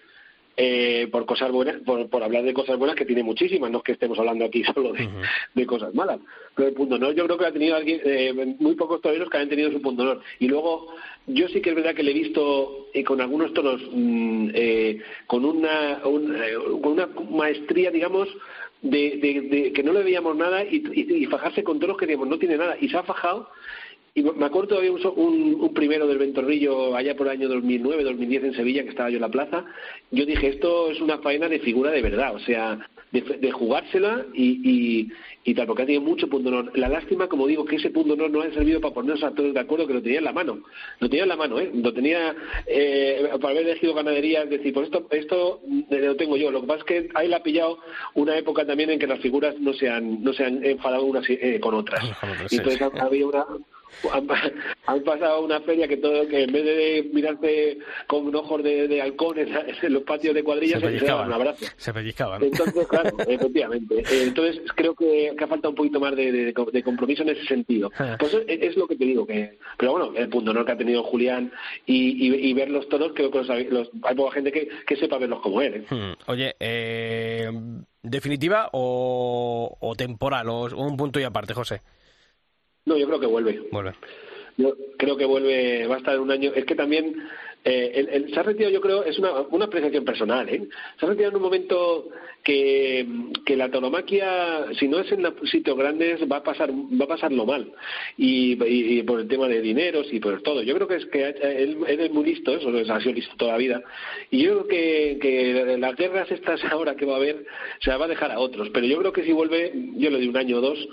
[0.63, 3.93] eh, por cosas buenas, por, hablar de cosas buenas que tiene muchísimas, no es que
[3.93, 6.19] estemos hablando aquí solo de, cosas malas.
[6.55, 9.37] Pero el punto honor, yo creo que ha tenido alguien, eh, muy pocos toreros que
[9.37, 10.21] han tenido su punto honor.
[10.37, 10.93] Y luego,
[11.25, 14.49] yo sí que es verdad que le he visto eh, con algunos toros mm,
[15.25, 18.29] con una, con una maestría, digamos,
[18.83, 22.57] de, que no le veíamos nada y, y, fajarse con toros que digamos no tiene
[22.57, 22.77] nada.
[22.79, 23.49] Y se ha fajado
[24.13, 28.43] y me acuerdo todavía un, un, primero del Ventorrillo allá por el año 2009, 2010
[28.43, 29.63] en Sevilla, que estaba yo en la plaza.
[30.11, 32.77] Yo dije, esto es una faena de figura de verdad, o sea,
[33.11, 35.09] de, jugársela y,
[35.45, 36.77] y, tal, porque ha tenido mucho punto honor.
[36.77, 39.53] La lástima, como digo, que ese punto honor no ha servido para ponernos a todos
[39.53, 40.59] de acuerdo que lo tenía en la mano.
[40.99, 41.71] Lo tenía en la mano, ¿eh?
[41.73, 42.35] Lo tenía
[42.67, 46.51] eh, para haber elegido ganadería, es decir, pues esto, esto lo tengo yo.
[46.51, 47.79] Lo que pasa es que ahí la ha pillado
[48.15, 51.29] una época también en que las figuras no se han, no se han enfadado unas
[51.29, 52.03] eh, con otras.
[52.49, 53.45] Entonces había una
[54.87, 59.01] han, pasado una feria que todo que en vez de mirarte con ojos de, de
[59.01, 59.47] halcones
[59.81, 61.65] en los patios de cuadrillas se, daban un abrazo.
[61.77, 62.43] Se pellizcaban.
[62.43, 64.03] Entonces, claro, efectivamente.
[64.11, 67.91] Entonces creo que, que ha faltado un poquito más de, de, compromiso en ese sentido.
[67.97, 68.17] Ah.
[68.19, 69.25] Pues es, lo que te digo.
[69.25, 71.51] que Pero bueno, el punto no que ha tenido Julián
[71.85, 75.41] y, y, ver los toros, creo que los, hay poca gente que, que sepa verlos
[75.41, 75.75] como él.
[75.75, 75.85] ¿eh?
[75.89, 76.13] Hmm.
[76.27, 77.49] Oye, eh,
[78.01, 80.49] ¿definitiva o, o temporal?
[80.49, 81.81] O un punto y aparte, José?
[82.85, 83.61] No, yo creo que vuelve.
[83.71, 83.93] Vuelve.
[84.57, 86.51] Yo creo que vuelve, va a estar un año.
[86.53, 87.15] Es que también
[87.63, 90.49] eh, el, se ha retirado, yo creo, es una, una apreciación personal.
[90.49, 90.67] ¿eh?
[90.99, 92.09] Se ha retirado en un momento
[92.43, 93.05] que,
[93.45, 97.45] que la tauromaquia, si no es en sitios grandes, va a pasar va a pasarlo
[97.45, 97.71] mal.
[98.17, 100.63] Y, por el tema de dineros y por todo.
[100.63, 103.57] Yo creo que es que él, es muy listo, eso ha sido listo toda la
[103.57, 103.81] vida.
[104.31, 107.45] Y yo creo que, que las guerras estas ahora que va a haber,
[107.79, 108.69] se va a dejar a otros.
[108.69, 110.87] Pero yo creo que si vuelve, yo le doy un año o dos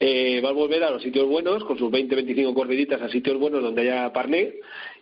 [0.00, 3.62] eh, va a volver a los sitios buenos con sus 20-25 corriditas a sitios buenos
[3.62, 4.54] donde haya parné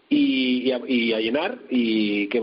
[0.09, 0.79] y, a,
[1.19, 2.41] llenar y que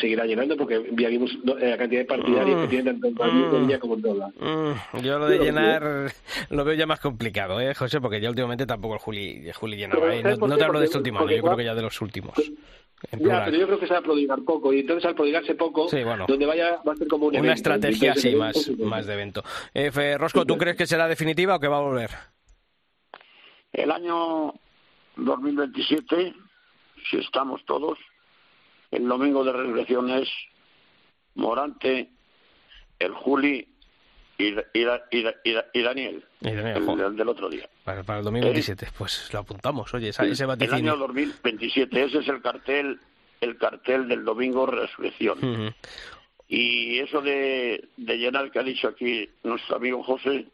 [0.00, 2.70] seguirá llenando porque ya vimos la cantidad de partidarios que mm.
[2.70, 4.98] tienen tanto en Madrid como en todos mm.
[5.02, 6.12] Yo lo de llenar
[6.50, 8.00] lo veo ya más complicado, ¿eh, José?
[8.00, 10.14] Porque ya últimamente tampoco el Juli, Juli llenaba.
[10.14, 10.22] ¿eh?
[10.22, 12.34] No, te hablo de este último año, yo creo que ya de los últimos.
[13.12, 15.88] Ya, pero yo creo que se va a prodigar poco y entonces al prodigarse poco,
[16.28, 19.42] donde vaya va a ser como un Una estrategia así más, más de evento.
[19.72, 22.10] Eh, Rosco, ¿tú crees que será definitiva o que va a volver?
[23.72, 24.52] El año
[25.16, 26.34] 2027,
[27.08, 27.98] si estamos todos,
[28.90, 30.28] el domingo de resurrección es
[31.34, 32.10] Morante,
[32.98, 33.66] el Juli
[34.38, 37.68] y, y, Daniel, el, del otro día.
[38.04, 42.42] Para, el 2027, pues lo apuntamos, oye, ese, ese El año 2027, ese es el
[42.42, 43.00] cartel,
[43.40, 45.74] el cartel del domingo resurrección.
[46.48, 50.46] Y eso de, de llenar que ha dicho aquí nuestro amigo José,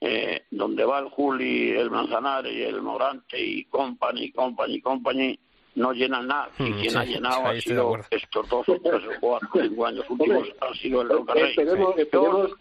[0.00, 5.38] eh, donde va el Juli, el Manzanares y el Morante y company, company, company,
[5.74, 6.50] no llenan nada.
[6.58, 10.48] Y quien ha llenado ha sido estos dos o tres o cuatro cinco años últimos,
[10.60, 11.54] ha sido el Rocarrey.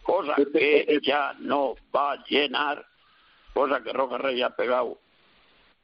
[0.02, 2.86] cosa que ya no va a llenar,
[3.54, 5.00] cosa que Rocarrey ha pegado,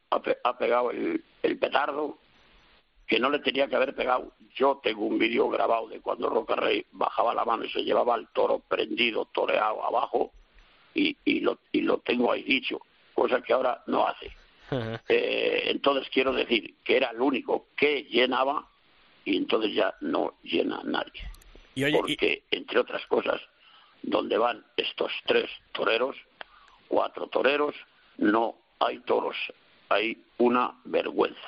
[0.09, 2.17] ha, pegado el, el petardo
[3.07, 4.33] que no le tenía que haber pegado.
[4.55, 8.29] Yo tengo un vídeo grabado de cuando Rocarrey bajaba la mano y se llevaba al
[8.29, 10.31] toro prendido, toreado abajo,
[10.93, 12.79] y, y, lo, y lo tengo ahí dicho,
[13.13, 14.31] cosa que ahora no hace.
[15.07, 18.67] Eh, entonces quiero decir que era el único que llenaba
[19.23, 21.29] y entonces ya no llena nadie.
[21.91, 23.41] Porque, entre otras cosas,
[24.01, 26.15] donde van estos tres toreros,
[26.93, 27.73] cuatro toreros,
[28.17, 29.35] no hay toros.
[29.89, 31.39] Hay una vergüenza.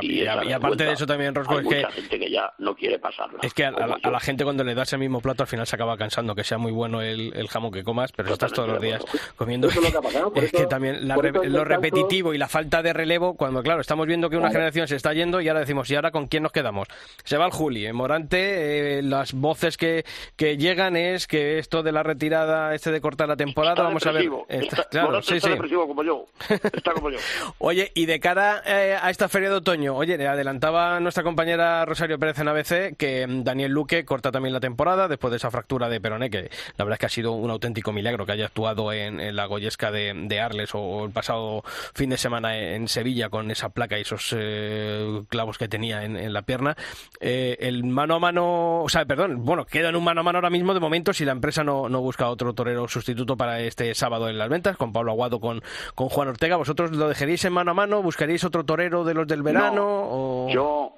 [0.00, 1.84] y, aparte de eso también, Rosco, es que...
[1.84, 3.38] Hay gente que ya no quiere pasarla.
[3.42, 5.96] Es que a, la, gente cuando le das el mismo plato al final se acaba
[5.96, 9.04] cansando, que sea muy bueno el, jamón que comas, pero estás todos los días
[9.36, 9.68] comiendo...
[10.34, 14.36] es que también lo repetitivo y la falta de relevo, cuando claro, estamos viendo que
[14.36, 16.88] una generación se está yendo y ahora decimos, ¿y ahora con quién nos quedamos?
[17.24, 20.04] Se va el Juli, en Morante, eh, las voces que,
[20.36, 24.12] que llegan es que esto de la retirada, este de cortar la temporada, vamos a
[24.12, 24.28] ver...
[24.48, 25.50] Está, claro, sí, sí.
[25.56, 26.26] como yo.
[26.48, 27.18] Está como yo.
[27.58, 31.84] Oye, y de cara eh, a esta feria de otoño, oye, le adelantaba nuestra compañera
[31.84, 35.50] Rosario Pérez en ABC que mm, Daniel Luque corta también la temporada después de esa
[35.50, 38.46] fractura de Peroné, que la verdad es que ha sido un auténtico milagro que haya
[38.46, 41.62] actuado en, la Goyesca de, Arles o, el pasado
[41.94, 46.32] fin de semana en Sevilla con esa placa y esos eh, clavos que tenía en,
[46.32, 46.76] la pierna.
[47.20, 50.38] Eh, el mano a mano, o sea, perdón, bueno, queda en un mano a mano
[50.38, 53.94] ahora mismo de momento si la empresa no, no busca otro torero sustituto para este
[53.94, 55.62] sábado en las ventas, con Pablo Aguado, con,
[55.94, 56.56] con Juan Ortega.
[56.56, 58.02] ¿Vosotros lo dejaríais en mano a mano?
[58.18, 60.48] ¿Buscaríais otro torero de los del verano?
[60.50, 60.92] Yo,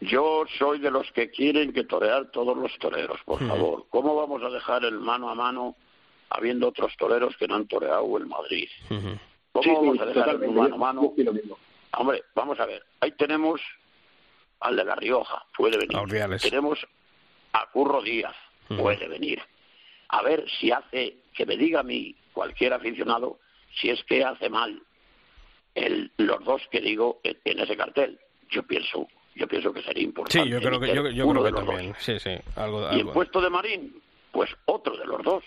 [0.00, 3.86] yo soy de los que quieren que torear todos los toreros, por favor.
[3.90, 5.74] ¿Cómo vamos a dejar el mano a mano
[6.30, 8.68] habiendo otros toreros que no han toreado el Madrid?
[9.50, 11.14] ¿Cómo vamos a dejar el mano a mano?
[11.96, 12.84] Hombre, vamos a ver.
[13.00, 13.60] Ahí tenemos
[14.60, 15.98] al de La Rioja, puede venir.
[16.42, 16.78] Tenemos
[17.54, 18.36] a Curro Díaz,
[18.68, 19.42] puede venir.
[20.10, 23.40] A ver si hace, que me diga a mí cualquier aficionado,
[23.80, 24.80] si es que hace mal
[25.76, 28.18] el, los dos que digo en ese cartel.
[28.50, 30.42] Yo pienso yo pienso que sería importante.
[30.42, 31.94] Sí, yo creo que, yo, yo creo que también.
[31.98, 34.00] Sí, sí, algo, Y el puesto de Marín,
[34.32, 35.44] pues otro de los dos.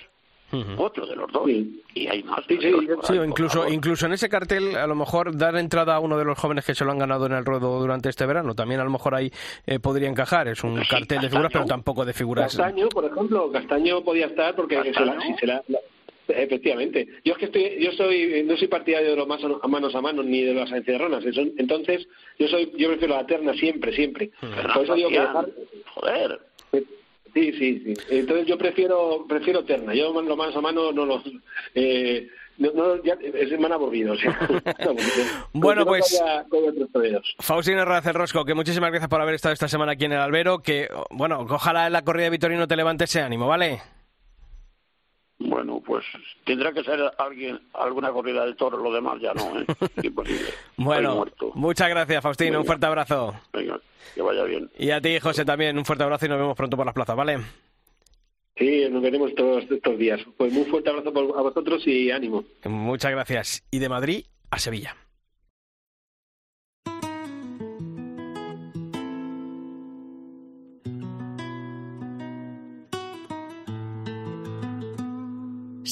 [0.77, 1.47] Otro de los dos.
[1.47, 2.43] Y hay más.
[2.47, 6.25] Sí, sí, incluso, incluso en ese cartel, a lo mejor dar entrada a uno de
[6.25, 8.83] los jóvenes que se lo han ganado en el ruedo durante este verano, también a
[8.83, 9.31] lo mejor ahí
[9.67, 10.47] eh, podría encajar.
[10.47, 12.55] Es un cartel de figuras, pero tampoco de figuras.
[12.55, 15.61] Castaño, por ejemplo, Castaño podía estar porque si se la,
[16.29, 17.07] Efectivamente.
[17.25, 20.01] Yo es que estoy, yo soy, no soy partidario de los más a manos a
[20.01, 21.23] manos ni de las encerronas.
[21.25, 24.31] Entonces, yo soy, yo prefiero la terna siempre, siempre.
[24.73, 25.19] Por eso digo que
[25.95, 26.39] Joder.
[27.33, 27.93] Sí, sí, sí.
[28.09, 29.93] Entonces yo prefiero, prefiero terna.
[29.93, 31.21] Yo lo más a mano no lo,
[31.75, 32.27] eh,
[32.59, 34.15] no, ya, es semana aburrido.
[35.53, 36.21] bueno, pues.
[37.39, 40.59] Faustino Racer Rosco, que muchísimas gracias por haber estado esta semana aquí en el Albero.
[40.59, 43.81] Que, bueno, ojalá en la corrida de Vitorino te levante ese ánimo, ¿vale?
[45.39, 46.03] Bueno, pues
[46.43, 49.65] tendrá que ser alguien, alguna corrida de toro, lo demás ya no, ¿eh?
[50.03, 50.49] Imposible.
[50.75, 51.25] bueno,
[51.55, 52.59] muchas gracias, Faustino.
[52.59, 53.33] Un fuerte abrazo.
[53.53, 53.79] Venga,
[54.13, 54.69] que vaya bien.
[54.77, 57.15] Y a ti, José, también un fuerte abrazo y nos vemos pronto por las plazas,
[57.15, 57.37] ¿vale?
[58.57, 60.19] Sí, nos veremos todos estos días.
[60.37, 62.43] Pues muy fuerte abrazo a vosotros y ánimo.
[62.65, 63.63] Muchas gracias.
[63.71, 64.97] Y de Madrid a Sevilla.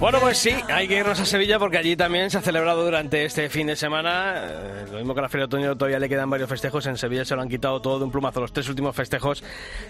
[0.00, 3.24] bueno, pues sí, hay que irnos a Sevilla porque allí también se ha celebrado durante
[3.24, 4.34] este fin de semana.
[4.36, 6.86] Eh, lo mismo que la Feria de Otoño todavía le quedan varios festejos.
[6.86, 9.42] En Sevilla se lo han quitado todo de un plumazo los tres últimos festejos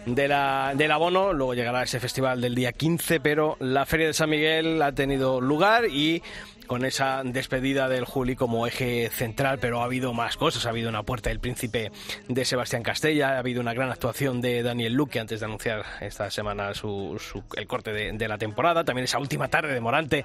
[0.06, 1.32] de la, del abono.
[1.32, 5.40] Luego llegará ese festival del día 15, pero la Feria de San Miguel ha tenido
[5.40, 6.22] lugar y
[6.66, 10.66] con esa despedida del Juli como eje central, pero ha habido más cosas.
[10.66, 11.90] Ha habido una puerta del príncipe
[12.28, 16.30] de Sebastián Castella, ha habido una gran actuación de Daniel Luque antes de anunciar esta
[16.30, 17.18] semana su,
[17.56, 18.84] el corte de, la temporada.
[18.84, 20.24] También esa última tarde de Morante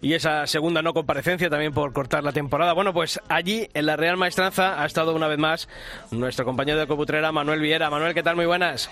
[0.00, 2.72] y esa segunda no comparecencia también por cortar la temporada.
[2.72, 5.68] Bueno, pues allí en la Real Maestranza ha estado una vez más
[6.10, 7.90] nuestro compañero de coputrera Manuel Viera.
[7.90, 8.36] Manuel, ¿qué tal?
[8.36, 8.90] Muy buenas.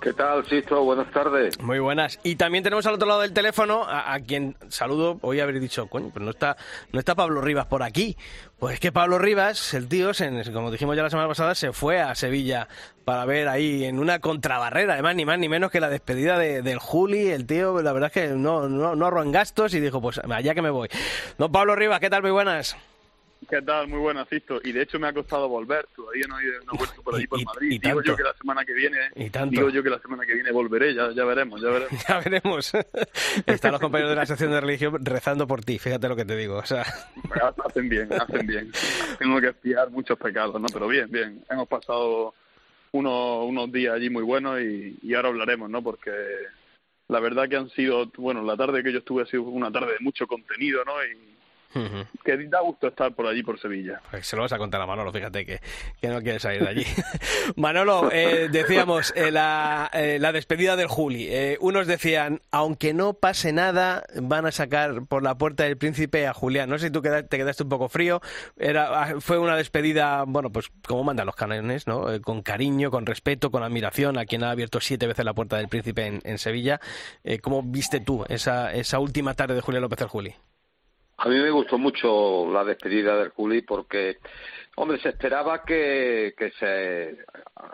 [0.00, 0.84] ¿Qué tal, Sisto?
[0.84, 1.60] Buenas tardes.
[1.60, 2.20] Muy buenas.
[2.22, 5.18] Y también tenemos al otro lado del teléfono a, quien saludo.
[5.22, 6.56] Hoy haber dicho, coño, pues no está,
[6.92, 8.16] no está Pablo Rivas por aquí.
[8.60, 10.12] Pues es que Pablo Rivas, el tío,
[10.52, 12.68] como dijimos ya la semana pasada, se fue a Sevilla
[13.04, 16.62] para ver ahí en una contrabarrera, además ni más ni menos que la despedida de,
[16.62, 17.30] del Juli.
[17.30, 20.54] El tío, la verdad es que no, no, no ahorró gastos y dijo, pues allá
[20.54, 20.88] que me voy.
[21.38, 22.22] Don Pablo Rivas, ¿qué tal?
[22.22, 22.76] Muy buenas.
[23.48, 23.88] ¿Qué tal?
[23.88, 24.60] Muy buenas, Sisto.
[24.62, 25.86] Y de hecho me ha costado volver.
[25.96, 27.80] Todavía no he, no vuelto por allí por Madrid.
[27.82, 28.98] digo yo que la semana que viene.
[29.14, 30.94] Digo yo que la semana que viene volveré.
[30.94, 32.04] Ya, ya veremos, ya veremos.
[32.08, 32.72] ya veremos.
[33.46, 35.78] Están los compañeros de la sección de religión rezando por ti.
[35.78, 36.58] Fíjate lo que te digo.
[36.58, 36.84] O sea.
[37.64, 38.70] hacen bien, hacen bien.
[39.18, 40.66] Tengo que espiar muchos pecados, ¿no?
[40.70, 41.42] Pero bien, bien.
[41.48, 42.34] Hemos pasado
[42.92, 45.82] unos, unos días allí muy buenos y, y ahora hablaremos, ¿no?
[45.82, 46.10] Porque
[47.08, 49.92] la verdad que han sido, bueno, la tarde que yo estuve ha sido una tarde
[49.92, 50.92] de mucho contenido, ¿no?
[51.02, 51.37] Y,
[51.72, 54.00] que da gusto estar por allí, por Sevilla.
[54.10, 55.60] Pues se lo vas a contar a Manolo, fíjate que,
[56.00, 56.84] que no quiere salir de allí.
[57.56, 61.30] Manolo, eh, decíamos, eh, la, eh, la, despedida del Juli.
[61.60, 66.34] unos decían, aunque no pase nada, van a sacar por la puerta del príncipe a
[66.34, 66.70] Julián.
[66.70, 68.20] No sé si tú te quedaste un poco frío.
[68.56, 72.06] Era, ah, fue una despedida, bueno, pues como mandan los canones, ¿no?
[72.22, 75.68] con cariño, con respeto, con admiración a quien ha abierto siete veces la puerta del
[75.68, 76.80] príncipe en, en Sevilla.
[77.42, 80.34] ¿Cómo viste tú esa, esa última tarde de Julián López el Juli?
[81.18, 84.18] A mí me gustó mucho la despedida del Juli porque,
[84.78, 87.18] hombre, se esperaba que, que se,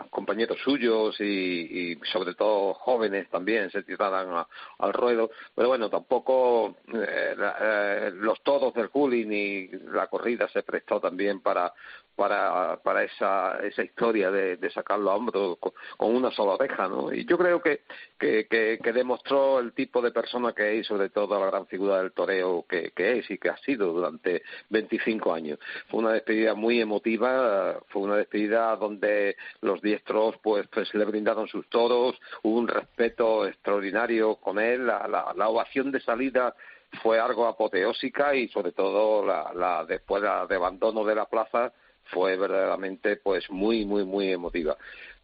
[0.09, 4.45] compañeros suyos y, y, sobre todo jóvenes también se tiraran
[4.79, 10.63] al ruedo, pero bueno, tampoco eh, eh, los todos del Juli ni la corrida se
[10.63, 11.73] prestó también para
[12.15, 17.13] para, para esa, esa historia de, sacarlo a hombro con, una sola oreja, ¿no?
[17.13, 17.81] Y yo creo que,
[18.17, 22.13] que, que, demostró el tipo de persona que es, sobre todo la gran figura del
[22.13, 25.59] toreo que, que es y que ha sido durante 25 años.
[25.89, 31.47] Fue una despedida muy emotiva, fue una despedida donde los diestros pues, pues le brindaron
[31.47, 36.55] sus toros, hubo un respeto extraordinario con él, la, la, la ovación de salida
[37.03, 41.73] fue algo apoteósica y sobre todo la, la después de abandono de la plaza
[42.05, 44.77] fue verdaderamente pues muy, muy, muy emotiva.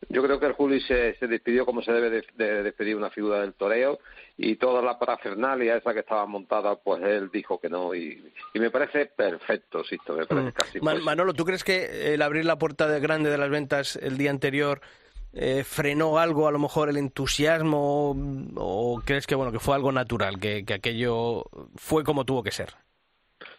[0.09, 3.53] Yo creo que el Juli se, despidió como se debe de, despedir una figura del
[3.53, 3.99] toreo
[4.37, 8.21] y toda la parafernalia esa que estaba montada, pues él dijo que no y,
[8.55, 10.53] me parece perfecto, Sisto, me parece mm.
[10.53, 14.17] casi Manolo, ¿tú crees que el abrir la puerta de grande de las ventas el
[14.17, 14.81] día anterior
[15.33, 18.15] eh, frenó algo, a lo mejor el entusiasmo
[18.55, 22.73] o crees que bueno que fue algo natural, que aquello fue como tuvo que ser?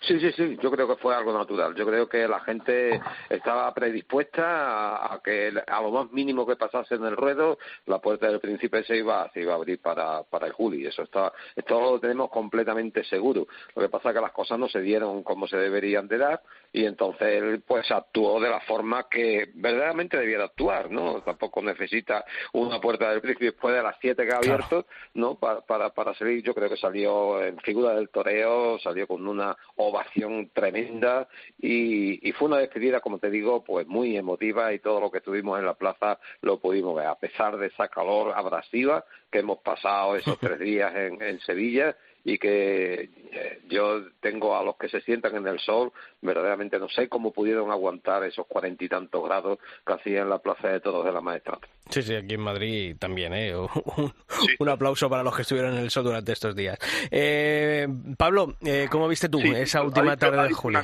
[0.02, 1.76] Sí, sí, sí, yo creo que fue algo natural.
[1.76, 3.00] Yo creo que la gente
[3.30, 8.26] estaba predispuesta a, que a lo más mínimo que pasase en el ruedo, la puerta
[8.26, 10.84] del príncipe se iba, se iba a abrir para, para el Juli.
[10.84, 13.46] Eso está, esto lo tenemos completamente seguro.
[13.76, 16.42] Lo que pasa es que las cosas no se dieron como se deberían de dar
[16.72, 21.20] y entonces él pues actuó de la forma que verdaderamente debiera actuar, ¿no?
[21.22, 22.24] Tampoco necesita
[22.54, 25.36] una puerta del príncipe después de las siete que ha abierto, ¿no?
[25.36, 29.56] Para, para, para salir, yo creo que salió en figura del toreo, salió con una
[29.92, 31.28] ovación tremenda
[31.58, 35.18] y, y, fue una despedida, como te digo, pues muy emotiva y todo lo que
[35.18, 39.58] estuvimos en la plaza lo pudimos ver, a pesar de esa calor abrasiva que hemos
[39.58, 44.88] pasado esos tres días en, en Sevilla y que eh, yo tengo a los que
[44.88, 49.24] se sientan en el sol, verdaderamente no sé cómo pudieron aguantar esos cuarenta y tantos
[49.24, 51.66] grados que hacía en la Plaza de Todos de la Maestranza.
[51.90, 53.54] Sí, sí, aquí en Madrid también, ¿eh?
[54.58, 56.78] Un, aplauso para los que estuvieron en el sol durante estos días.
[57.10, 60.80] Eh, Pablo, eh, ¿cómo viste tú esa última tarde de julio?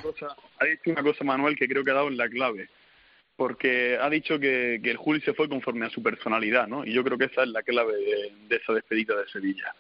[0.58, 2.68] ha dicho una cosa, Manuel, que creo que ha dado en la clave
[3.36, 6.84] porque ha dicho que, el Juli se fue conforme a su personalidad, ¿no?
[6.84, 7.94] Y yo creo que esa es la clave
[8.48, 9.72] de esa despedida de Sevilla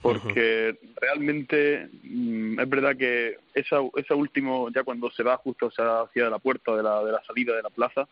[0.00, 6.30] porque realmente mm, es verdad que esa, esa último, ya cuando se va justo hacia
[6.30, 8.08] la puerta de la, de la salida de la plaza,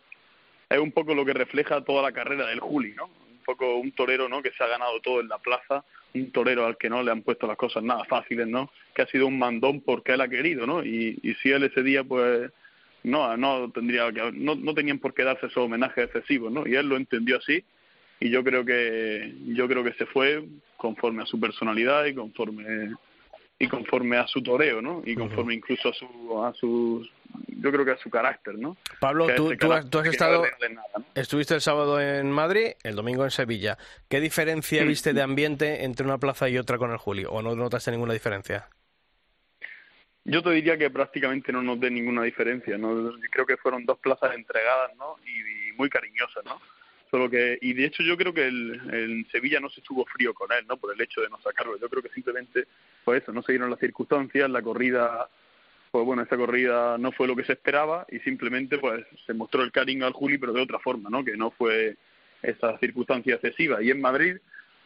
[0.68, 3.06] es un poco lo que refleja toda la carrera del Juli, ¿no?
[3.06, 4.42] Un poco un torero, ¿no?
[4.42, 5.84] Que se ha ganado todo en la plaza,
[6.14, 8.70] un torero al que no le han puesto las cosas nada fáciles, ¿no?
[8.92, 10.84] Que ha sido un mandón porque él ha querido, ¿no?
[10.84, 12.50] Y, y si él ese día, pues,
[13.04, 16.66] no, no tendría que, no, no tenían por qué darse esos homenajes excesivos, ¿no?
[16.66, 17.64] Y él lo entendió así
[18.20, 20.44] y yo creo que yo creo que se fue
[20.76, 22.94] conforme a su personalidad y conforme
[23.58, 25.02] y conforme a su toreo, ¿no?
[25.04, 27.06] Y conforme incluso a su a su
[27.48, 28.76] yo creo que a su carácter, ¿no?
[29.00, 30.44] Pablo, tú, tú, has, estado
[31.14, 33.76] estuviste el sábado en Madrid, el domingo en Sevilla.
[34.08, 37.54] ¿Qué diferencia viste de ambiente entre una plaza y otra con el Julio o no
[37.54, 38.68] notaste ninguna diferencia?
[40.24, 43.12] Yo te diría que prácticamente no noté ninguna diferencia, ¿no?
[43.30, 45.16] Creo que fueron dos plazas entregadas, ¿no?
[45.24, 46.60] y muy cariñosas, ¿no?
[47.16, 50.52] Solo que, y de hecho yo creo que el, Sevilla no se estuvo frío con
[50.52, 50.76] él, ¿no?
[50.76, 51.78] Por el hecho de no sacarlo.
[51.80, 52.66] Yo creo que simplemente,
[53.06, 55.26] pues eso, no se dieron las circunstancias, la corrida,
[55.90, 59.62] pues bueno, esa corrida no fue lo que se esperaba y simplemente pues se mostró
[59.62, 61.24] el cariño al Juli, pero de otra forma, ¿no?
[61.24, 61.96] Que no fue
[62.42, 63.82] esa circunstancia excesiva.
[63.82, 64.36] Y en Madrid,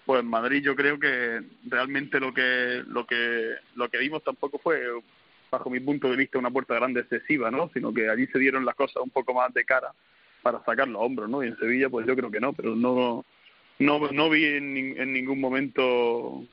[0.06, 4.60] pues en Madrid yo creo que realmente lo que, lo que, lo que vimos tampoco
[4.60, 4.80] fue
[5.50, 7.72] bajo mi punto de vista, una puerta grande excesiva, ¿no?
[7.74, 9.92] Sino que allí se dieron las cosas un poco más de cara
[10.42, 11.42] para sacarlo a hombros, ¿no?
[11.42, 13.24] Y en Sevilla, pues yo creo que no, pero no,
[13.78, 16.44] no, no vi en, ningún momento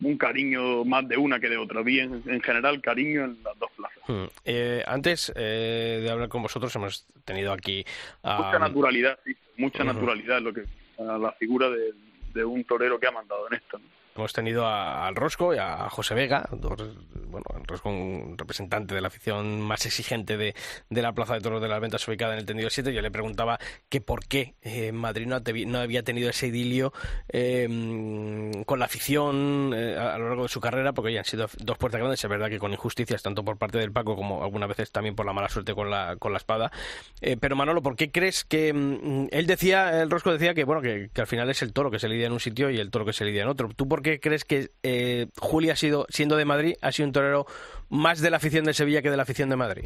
[0.00, 1.82] un cariño más de una que de otra.
[1.82, 3.98] Vi en, general cariño en las dos plazas.
[4.06, 4.26] Hmm.
[4.44, 7.84] Eh, antes eh, de hablar con vosotros hemos tenido aquí...
[8.22, 10.64] Mucha naturalidad, sí, mucha naturalidad lo que
[10.98, 11.92] la figura de,
[12.34, 13.78] de, un torero que ha mandado en esto.
[13.78, 13.97] ¿no?
[14.18, 19.08] Hemos tenido al Rosco y a José Vega, bueno, el Rosco un representante de la
[19.08, 20.54] afición más exigente de,
[20.90, 22.92] la Plaza de Toros de las Ventas ubicada en el tendido 7.
[22.92, 23.58] Yo le preguntaba
[23.88, 26.92] que por qué eh, Madrid no, había tenido ese idilio
[27.28, 31.48] em, con la afición eh, a, lo largo de su carrera, porque ya han sido
[31.58, 34.68] dos puertas grandes, es verdad que con injusticias, tanto por parte del Paco como algunas
[34.68, 36.72] veces también por la mala suerte con la, con la espada.
[37.20, 40.82] Eh, pero Manolo, ¿por qué crees que mm, él decía, el Rosco decía que bueno
[40.82, 43.04] que, al final es el toro que se lidia en un sitio y el toro
[43.04, 43.68] que se lidia en otro?
[43.76, 47.06] ¿Tú por qué qué crees que eh, Juli ha sido, siendo de Madrid, ha sido
[47.06, 47.46] un torero
[47.88, 49.84] más de la afición de Sevilla que de la afición de Madrid?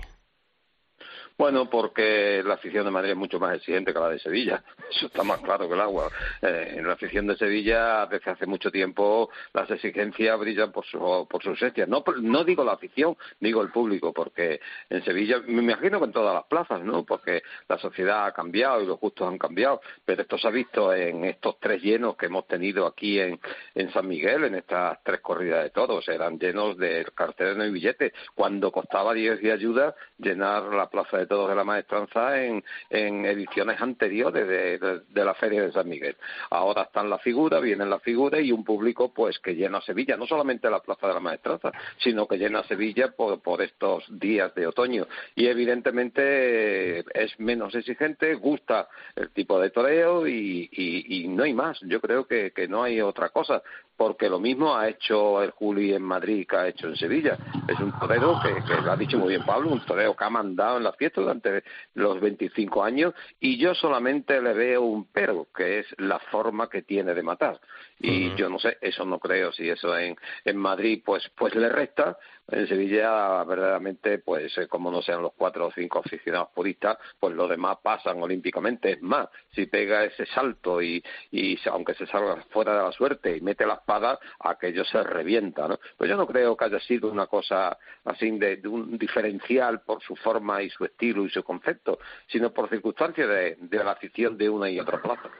[1.42, 4.62] Bueno, porque la afición de Madrid es mucho más exigente que la de Sevilla.
[4.88, 6.08] Eso está más claro que el agua.
[6.40, 11.26] Eh, en la afición de Sevilla, desde hace mucho tiempo, las exigencias brillan por su,
[11.28, 11.84] por su esencia.
[11.84, 16.12] No, no digo la afición, digo el público, porque en Sevilla, me imagino que en
[16.12, 17.04] todas las plazas, ¿no?
[17.04, 19.80] Porque la sociedad ha cambiado y los gustos han cambiado.
[20.04, 23.40] Pero esto se ha visto en estos tres llenos que hemos tenido aquí en,
[23.74, 26.06] en San Miguel, en estas tres corridas de toros.
[26.08, 28.12] Eran llenos de carteles y billetes.
[28.32, 33.80] Cuando costaba 10 de ayuda llenar la plaza de de la maestranza en, en ediciones
[33.80, 36.16] anteriores de, la Feria de San Miguel.
[36.50, 40.26] Ahora están las figuras, vienen las figuras y un público pues que llena Sevilla, no
[40.26, 44.66] solamente la Plaza de la Maestranza, sino que llena Sevilla por, por estos días de
[44.66, 45.06] otoño.
[45.34, 51.80] Y evidentemente es menos exigente, gusta el tipo de toreo y, y, no hay más.
[51.82, 53.62] Yo creo que, que no hay otra cosa
[53.96, 57.38] porque lo mismo ha hecho el Juli en Madrid que ha hecho en Sevilla.
[57.68, 60.30] Es un torero que, que lo ha dicho muy bien Pablo, un torero que ha
[60.30, 61.62] mandado en la fiesta durante
[61.94, 66.82] los 25 años y yo solamente le veo un pero, que es la forma que
[66.82, 67.60] tiene de matar.
[67.98, 71.68] Y yo no sé, eso no creo si eso en, en Madrid pues pues le
[71.68, 72.16] resta,
[72.48, 77.34] en Sevilla verdaderamente pues eh, como no sean los cuatro o cinco aficionados puristas pues
[77.34, 78.92] los demás pasan olímpicamente.
[78.92, 83.36] Es más si pega ese salto y, y aunque se salga fuera de la suerte
[83.36, 87.10] y mete la espada aquello se revienta no pues yo no creo que haya sido
[87.10, 91.98] una cosa así de, un diferencial por su forma y su estilo y su concepto
[92.28, 95.30] sino por circunstancias de, la afición de una y otra plaza.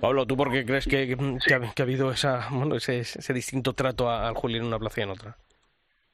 [0.00, 1.16] Pablo, ¿tú por qué crees que,
[1.52, 5.10] ha, habido esa, bueno, ese, ese distinto trato al Juli en una plaza y en
[5.10, 5.36] otra?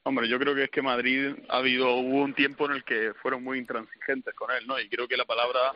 [0.04, 3.14] Hombre, yo creo que es que Madrid ha habido hubo un tiempo en el que
[3.22, 4.78] fueron muy intransigentes con él, ¿no?
[4.80, 5.74] Y creo que la palabra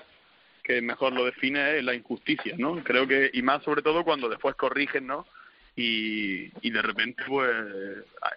[0.65, 2.83] que mejor lo define es la injusticia, ¿no?
[2.83, 5.27] Creo que y más sobre todo cuando después corrigen, ¿no?
[5.77, 7.51] Y, y de repente pues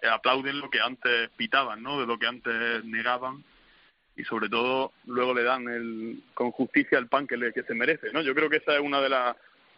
[0.08, 2.00] aplauden lo que antes pitaban, ¿no?
[2.00, 3.42] De lo que antes negaban
[4.16, 7.74] y sobre todo luego le dan el, con justicia el pan que, le, que se
[7.74, 8.22] merece, ¿no?
[8.22, 9.36] Yo creo que esa es una de, las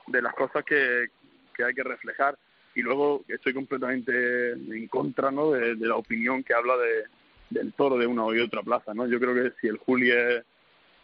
[0.08, 1.06] de las cosas que,
[1.54, 2.36] que hay que reflejar
[2.74, 5.52] y luego estoy completamente en contra ¿no?
[5.52, 7.04] de, la opinión que habla de,
[7.50, 8.94] del toro de una de otra plaza.
[8.94, 9.06] ¿no?
[9.06, 10.44] Yo creo que si el Juli es,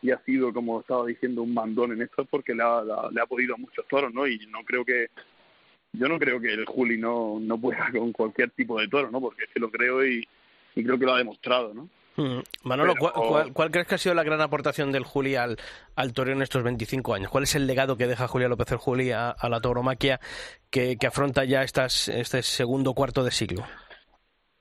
[0.00, 3.20] y ha sido, como estaba diciendo, un mandón en esto es porque le ha, le
[3.20, 4.28] ha podido a muchos toros, ¿no?
[4.28, 5.08] Y no creo que
[5.92, 9.20] yo no creo que el Juli no, no pueda con cualquier tipo de toro, ¿no?
[9.20, 10.26] Porque es que lo creo y,
[10.76, 11.88] y creo que lo ha demostrado, ¿no?
[12.18, 12.40] Mm.
[12.64, 12.94] Manolo,
[13.54, 15.56] ¿cuál, crees que ha sido la gran aportación del Juli al,
[15.94, 17.30] al toreo en estos 25 años?
[17.30, 20.18] ¿Cuál es el legado que deja Julián López el Juli a, la tauromaquia
[20.68, 23.64] que, que, afronta ya estas, este segundo cuarto de siglo?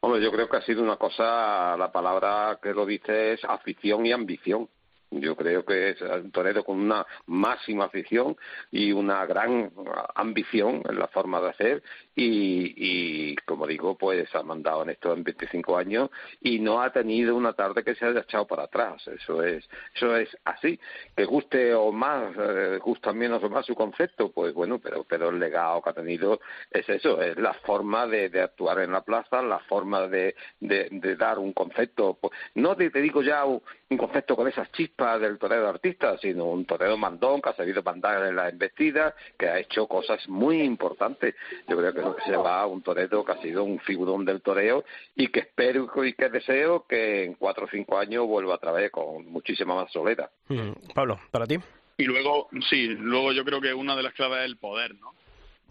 [0.01, 4.05] Hombre, yo creo que ha sido una cosa, la palabra que lo dice es afición
[4.05, 4.69] y ambición.
[5.11, 8.35] Yo creo que es un torero con una máxima afición
[8.71, 9.71] y una gran
[10.15, 11.83] ambición en la forma de hacer
[12.15, 16.09] y, y como digo, pues ha mandado en estos 25 años
[16.41, 19.07] y no ha tenido una tarde que se haya echado para atrás.
[19.07, 20.79] Eso es, eso es así.
[21.15, 25.29] Que guste o más, eh, gusta menos o más su concepto, pues bueno, pero, pero
[25.29, 26.39] el legado que ha tenido
[26.71, 31.15] es eso, es la forma de, de actuar en la plaza, la forma de, de,
[31.15, 32.17] dar un concepto.
[32.19, 33.61] Pues, no te, digo ya un,
[33.97, 38.25] concepto con esas chispas del torero artista, sino un torero mandón que ha sabido mandar
[38.25, 41.35] en la embestida, que ha hecho cosas muy importantes.
[41.67, 44.83] Yo creo que que se va un torero que ha sido un figurón del toreo
[45.15, 48.91] y que espero y que deseo que en cuatro o cinco años vuelva otra vez
[48.91, 50.29] con muchísima más soledad.
[50.47, 51.57] Mm, Pablo, para ti.
[51.97, 55.13] Y luego, sí, luego yo creo que una de las claves es el poder, ¿no?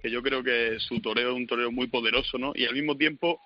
[0.02, 2.52] Que yo creo que su toreo es un toreo muy poderoso, ¿no?
[2.54, 3.40] Y al mismo tiempo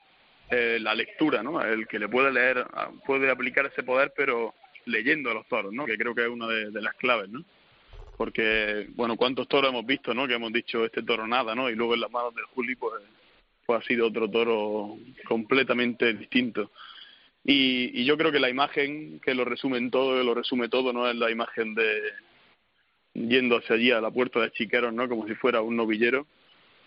[0.50, 1.62] eh, la lectura, ¿no?
[1.62, 2.66] El que le puede leer,
[3.06, 4.54] puede aplicar ese poder, pero
[4.86, 5.86] leyendo a los toros, ¿no?
[5.86, 7.44] Que creo que es una de, las claves, ¿no?
[8.16, 10.28] porque, bueno, cuántos toros hemos visto, ¿no?
[10.28, 11.70] Que hemos dicho este toro nada, ¿no?
[11.70, 13.02] Y luego en las manos del Juli, pues,
[13.64, 16.70] pues ha sido otro toro completamente distinto.
[17.42, 20.92] Y, y yo creo que la imagen que lo resume todo, que lo resume todo,
[20.92, 21.08] ¿no?
[21.08, 22.02] Es la imagen de
[23.14, 25.08] yendo hacia allí a la puerta de Chiqueros, ¿no?
[25.08, 26.26] Como si fuera un novillero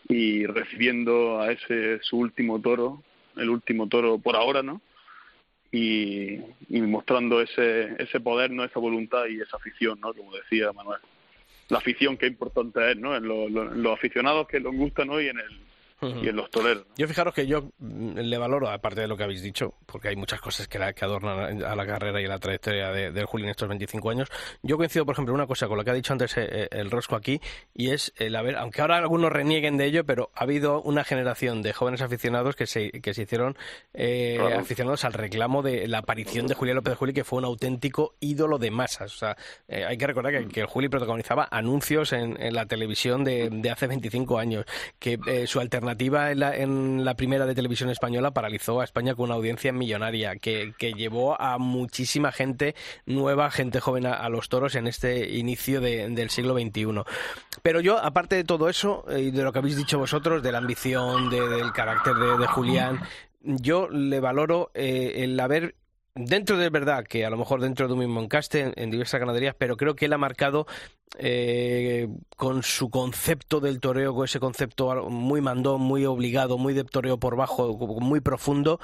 [0.08, 3.04] y recibiendo a ese su último toro,
[3.38, 4.82] el último toro por ahora, ¿no?
[5.74, 8.64] Y, y mostrando ese, ese poder, ¿no?
[8.64, 10.14] Esa voluntad y esa afición, ¿no?
[10.14, 11.00] Como decía Manuel
[11.70, 13.16] la afición que importante es, ¿no?
[13.16, 15.20] En, los aficionados que les gusta, ¿no?
[15.20, 15.60] En el
[16.22, 16.86] y en los toleros.
[16.98, 20.16] Yo fijaros que yo mm, le valoro, aparte de lo que habéis dicho, porque hay
[20.16, 23.44] muchas cosas que, que adornan a la carrera y a la trayectoria de, del Juli
[23.44, 24.30] en estos 25 años.
[24.62, 26.92] Yo coincido, por ejemplo, una cosa con lo que ha dicho antes eh, eh, el
[26.92, 27.42] Rosco aquí,
[27.74, 31.62] y es el haber, aunque ahora algunos renieguen de ello, pero ha habido una generación
[31.62, 33.58] de jóvenes aficionados que se, que se hicieron
[33.94, 37.46] eh, aficionados al reclamo de la aparición de Julián López de Juli, que fue un
[37.46, 39.14] auténtico ídolo de masas.
[39.16, 39.38] O sea,
[39.70, 44.38] hay que recordar que, el Juli protagonizaba anuncios en, la televisión de, de, hace 25
[44.38, 44.66] años,
[45.00, 49.72] que su alternativa en la, primera de televisión española paralizó a España con una audiencia
[49.72, 52.76] millonaria que, llevó a muchísima gente
[53.06, 57.04] nueva, gente joven a, los toros en este inicio del siglo XXI.
[57.62, 60.52] Pero yo, aparte de todo eso eh, y de lo que habéis dicho vosotros, de
[60.52, 63.00] la ambición, del carácter de, Julián,
[63.42, 65.76] yo le valoro eh, el haber
[66.16, 69.56] dentro de verdad que a lo mejor dentro de un mismo encaste en, diversas ganaderías,
[69.58, 70.68] pero creo que él ha marcado
[71.18, 76.84] eh, con su concepto del toreo, con ese concepto muy mandón, muy obligado, muy de
[76.84, 78.80] toreo por bajo, muy profundo,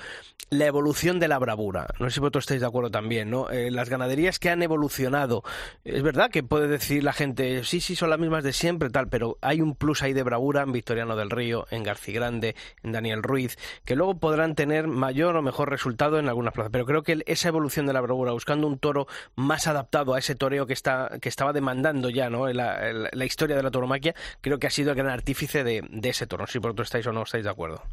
[0.50, 1.88] la evolución de la bravura.
[2.00, 3.50] No sé si vosotros estáis de acuerdo también, ¿no?
[3.50, 5.44] Eh, las ganaderías que han evolucionado,
[5.84, 9.08] es verdad que puede decir la gente, sí, sí, son las mismas de siempre, tal,
[9.10, 12.92] pero hay un plus ahí de bravura en Victoriano del Río, en García Grande, en
[12.92, 16.72] Daniel Ruiz, que luego podrán tener mayor o mejor resultado en algunas plazas.
[16.72, 20.36] Pero creo que esa evolución de la bravura, buscando un toro más adaptado a ese
[20.36, 24.72] toreo que, está, que estaba demandando ya la, historia de la tauromaquia, creo que ha
[24.72, 26.48] sido el gran artífice de, ese toro.
[26.48, 27.84] Si por otro estáis o no estáis de acuerdo.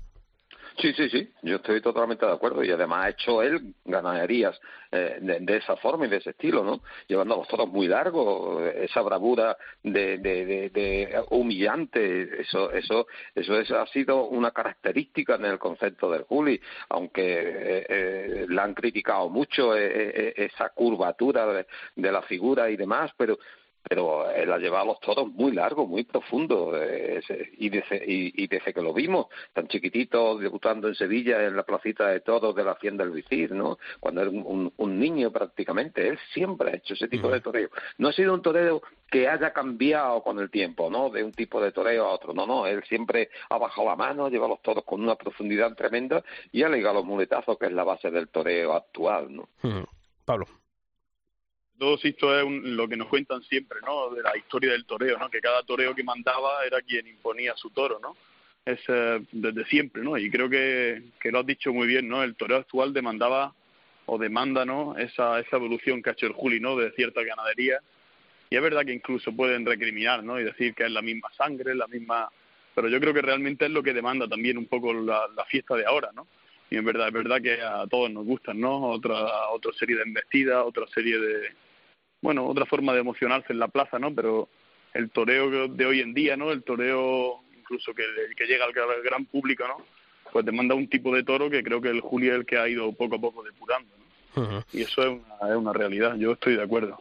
[0.79, 4.61] Sí, sí, sí, yo estoy totalmente de acuerdo y además ha hecho él ganaderías
[4.93, 6.83] eh, de, esa forma y de ese estilo, ¿no?
[7.09, 13.71] Llevando a los toros muy largos, esa bravura de, de, humillante, eso, eso, eso es,
[13.71, 16.61] ha sido una característica en el concepto del Juli,
[16.91, 21.65] aunque eh, eh, la han criticado mucho esa curvatura
[21.95, 23.39] de la figura y demás, pero
[23.89, 27.21] pero él ha llevado los toros muy largos, muy profundos, eh,
[27.59, 32.09] y, desde, y, desde que lo vimos, tan chiquitito, debutando en Sevilla, en la placita
[32.09, 33.79] de toros de la Hacienda del Vicir, ¿no?
[34.01, 37.69] Cuando era un, niño prácticamente, él siempre ha hecho ese tipo de toreo.
[37.99, 41.11] No ha sido un toreo que haya cambiado con el tiempo, ¿no?
[41.11, 44.29] De un tipo de toreo a otro, no, no, él siempre ha bajado la mano,
[44.29, 47.85] lleva los toros con una profundidad tremenda y ha ligado los muletazos, que es la
[47.85, 49.49] base del toreo actual, ¿no?
[50.25, 50.47] Pablo
[51.79, 54.11] todo esto es lo que nos cuentan siempre, ¿no?
[54.11, 55.31] De la historia del toreo, ¿no?
[55.31, 58.17] Que cada toreo que mandaba era quien imponía su toro, ¿no?
[58.65, 60.17] Es eh, desde siempre, ¿no?
[60.17, 62.23] Y creo que, que lo has dicho muy bien, ¿no?
[62.23, 63.55] El toreo actual demandaba
[64.07, 64.97] o demanda, ¿no?
[64.97, 66.77] Esa, esa evolución que ha hecho el Juli, ¿no?
[66.77, 67.81] De cierta ganadería.
[68.49, 70.41] Y es verdad que incluso pueden recriminar, ¿no?
[70.41, 72.31] Y decir que es la misma sangre, la misma...
[72.75, 75.75] Pero yo creo que realmente es lo que demanda también un poco la, la fiesta
[75.75, 76.27] de ahora, ¿no?
[76.71, 78.91] Y en verdad, es verdad que a todos nos gustan, ¿no?
[78.91, 81.51] Otra, otra serie de embestidas, otra serie de,
[82.27, 84.13] bueno, otra forma de emocionarse en la plaza, ¿no?
[84.13, 84.49] Pero
[84.95, 86.51] el toreo de hoy en día, ¿no?
[86.51, 88.03] El toreo incluso que,
[88.37, 88.73] que llega al
[89.05, 89.77] gran público, ¿no?
[90.33, 92.69] Pues demanda un tipo de toro que creo que el Juli es el que ha
[92.69, 93.95] ido poco a poco depurando,
[94.35, 94.65] ¿no?
[94.73, 97.01] Y eso es una, es una realidad, yo estoy de acuerdo.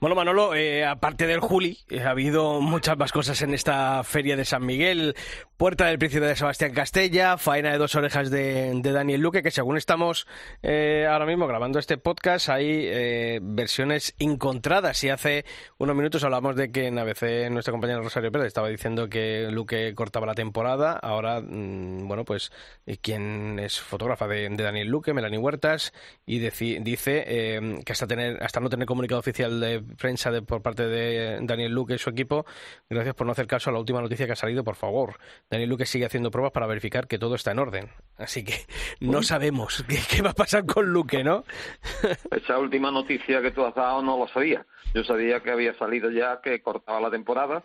[0.00, 4.36] Bueno, Manolo, eh, aparte del Juli, eh, ha habido muchas más cosas en esta feria
[4.36, 5.14] de San Miguel.
[5.56, 9.76] Puerta del Príncipe de Sebastián Castella, faena de dos orejas de, Daniel Luque, que según
[9.76, 10.28] estamos
[10.62, 15.02] eh, ahora mismo grabando este podcast, hay versiones encontradas.
[15.02, 15.44] Y hace
[15.78, 19.94] unos minutos hablamos de que en ABC nuestra compañera Rosario Pérez estaba diciendo que Luque
[19.96, 20.92] cortaba la temporada.
[20.92, 22.52] Ahora, mm, bueno, pues
[23.02, 25.92] quien es fotógrafa de, Daniel Luque, Melanie Huertas,
[26.24, 27.24] y dice
[27.84, 31.72] que hasta, tener, hasta no tener comunicado oficial de prensa de, por parte de Daniel
[31.72, 32.46] Luque y su equipo.
[32.88, 35.18] Gracias por no hacer caso a la última noticia que ha salido, por favor.
[35.50, 37.88] Daniel Luque sigue haciendo pruebas para verificar que todo está en orden.
[38.16, 38.54] Así que
[39.00, 41.44] no sabemos qué, va a pasar con Luque, ¿no?
[42.30, 44.66] Esa última noticia que tú has dado no lo sabía.
[44.94, 47.62] Yo sabía que había salido ya, que cortaba la temporada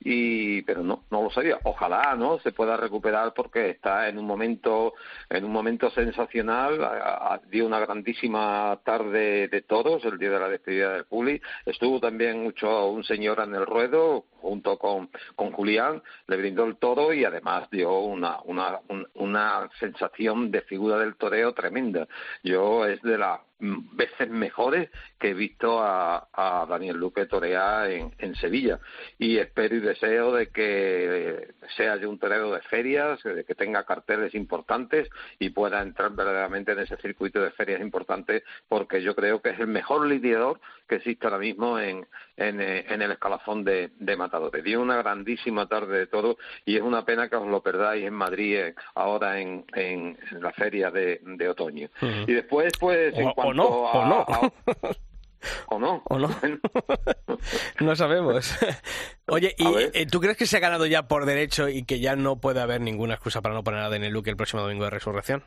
[0.00, 1.58] y pero no no lo sabía.
[1.64, 4.94] Ojalá no se pueda recuperar porque está en un momento
[5.30, 7.40] en un momento sensacional.
[7.50, 11.40] Dio una grandísima tarde de todos el día de la despedida del Juli.
[11.64, 16.76] Estuvo también mucho un señor en el ruedo junto con, con Julián, le brindó el
[16.76, 18.78] toro y además dio una, una,
[19.14, 22.06] una sensación de figura del toreo tremenda.
[22.44, 28.12] Yo es de las veces mejores que he visto a, a Daniel Luque torear en,
[28.18, 28.78] en, Sevilla
[29.18, 33.84] y espero y deseo de que sea de un torero de ferias, de que tenga
[33.84, 39.40] carteles importantes y pueda entrar verdaderamente en ese circuito de ferias importantes porque yo creo
[39.40, 43.64] que es el mejor lidiador que existe ahora mismo en, en, eh, en el escalafón
[43.64, 44.62] de, de Matadores.
[44.62, 48.14] Dio una grandísima tarde de todo y es una pena que os lo perdáis en
[48.14, 51.88] Madrid eh, ahora en, en, la feria de, de otoño.
[52.26, 54.52] Y después, pues, en cuanto no, a, o no.
[55.68, 56.02] ¿O no?
[56.06, 56.28] ¿O no?
[57.80, 58.56] no sabemos.
[59.26, 62.16] Oye, ¿y eh, tú crees que se ha ganado ya por derecho y que ya
[62.16, 64.90] no puede haber ninguna excusa para no poner a Daniel Luque el próximo domingo de
[64.90, 65.44] resurrección?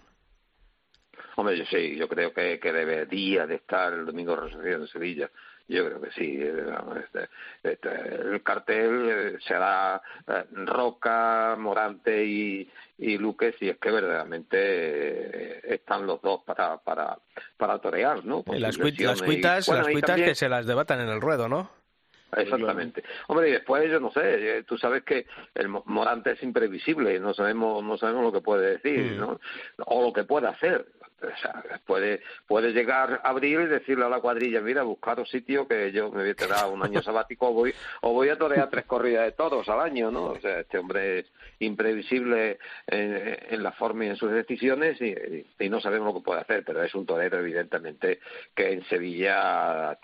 [1.36, 4.88] Hombre, yo sí, yo creo que, que debería de estar el domingo de resurrección en
[4.88, 5.32] Sevilla.
[5.70, 6.40] Yo creo que sí.
[6.42, 7.30] Eh, este,
[7.64, 12.68] este, el cartel eh, será eh, Roca, Morante y,
[12.98, 17.20] y Luque si es que verdaderamente están los dos para, para,
[17.56, 18.44] para torear, ¿no?
[18.48, 19.22] las, cuitas,
[19.68, 21.70] las cuitas que se las debatan en el ruedo, ¿no?
[22.36, 23.04] Exactamente.
[23.28, 27.84] Hombre, y después yo no sé, tú sabes que el Morante es imprevisible, no sabemos
[27.84, 29.18] no sabemos lo que puede decir, mm.
[29.18, 29.40] ¿no?
[29.86, 30.86] O lo que puede hacer
[31.86, 36.22] puede, puede llegar abril y decirle a la cuadrilla, mira, buscaros sitio que yo me
[36.22, 39.32] voy a tener un año sabático o voy, o voy a torear tres corridas de
[39.34, 40.26] todos al año, ¿no?
[40.26, 45.14] O sea, este hombre es imprevisible en, la forma y en sus decisiones y,
[45.60, 48.20] y, no sabemos lo que puede hacer, pero es un torero evidentemente
[48.56, 49.98] que en Sevilla,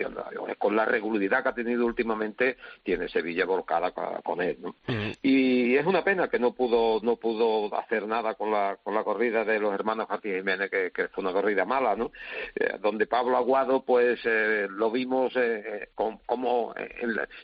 [0.57, 4.75] con la regularidad que ha tenido últimamente, tiene Sevilla volcada con él, ¿no?
[5.21, 9.03] Y es una pena que no pudo, no pudo hacer nada con la, con la
[9.03, 12.11] corrida de los hermanos Martí Jiménez que fue una corrida mala, ¿no?
[12.55, 16.73] Eh, donde Pablo Aguado, pues eh, lo vimos eh, como...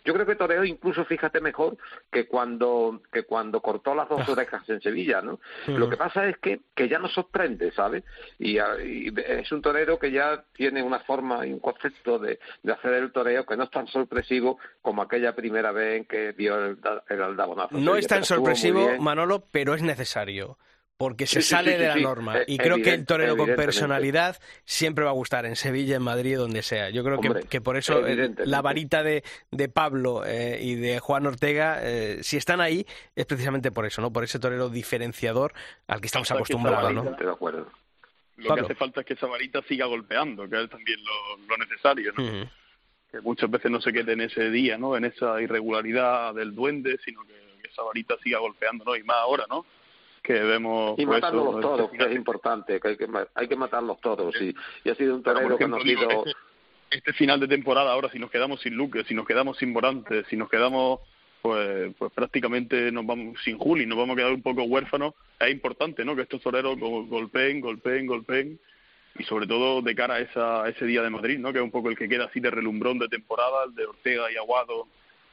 [0.04, 1.78] yo creo que toreó incluso, fíjate, mejor
[2.12, 4.32] que cuando, que cuando cortó las dos ah.
[4.32, 5.40] orejas en Sevilla, ¿no?
[5.68, 8.04] Lo que pasa es que, que ya nos sorprende, ¿sabes?
[8.40, 12.94] Y, es un torero que ya tiene una forma y un concepto de, de hacer
[12.94, 16.78] el toreo que no es tan sorpresivo como aquella primera vez en que vio el,
[17.10, 17.78] el aldabonazo.
[17.78, 20.58] No es tan sorpresivo, Manolo, pero es necesario
[21.02, 22.02] porque se Sí, sale sí, de la sí.
[22.04, 22.38] norma.
[22.42, 26.04] Eh, Y creo que el torero con personalidad siempre va a gustar, en Sevilla, en
[26.04, 26.92] Madrid, donde sea.
[26.92, 30.76] Yo creo que, Hombre, que por eso eh, la varita de, de Pablo eh, y
[30.76, 32.86] de Juan Ortega, eh, si están ahí,
[33.16, 34.14] es precisamente por eso, ¿no?
[34.14, 35.54] Por ese torero diferenciador
[35.88, 37.04] al que estamos acostumbrados, ¿no?
[37.04, 37.68] De acuerdo.
[38.38, 38.68] Lo Pablo.
[38.68, 42.14] que hace falta es que esa varita siga golpeando, que es también lo, lo necesario,
[42.16, 42.50] ¿no?
[43.12, 44.96] Que muchas veces no se quede en ese día, ¿no?
[44.96, 48.96] En esa irregularidad del duende, sino que, que esa varita siga golpeando, ¿no?
[48.96, 49.66] Y más ahora, ¿no?
[50.22, 51.00] Que vemos...
[51.00, 54.00] Y pues, matarlos eso, toros, que es importante, que hay que, hay que matar los
[54.02, 54.36] toros.
[54.42, 54.54] Y,
[54.84, 56.10] y ha sido un torero sido...
[56.26, 56.32] este,
[56.92, 60.24] este final de temporada ahora, si nos quedamos sin Luque, si nos quedamos sin Morante,
[60.26, 61.00] si nos quedamos,
[61.42, 65.50] pues, pues prácticamente nos vamos sin Juli, nos vamos a quedar un poco huérfanos, es
[65.52, 66.16] importante, ¿no?
[66.16, 68.60] Que estos toreros go- golpeen, golpeen, golpeen,
[69.18, 71.52] y sobre todo de cara a, esa, a ese día de Madrid, ¿no?
[71.52, 74.32] Que es un poco el que queda así de relumbrón de temporada, el de Ortega
[74.32, 74.88] y Aguado,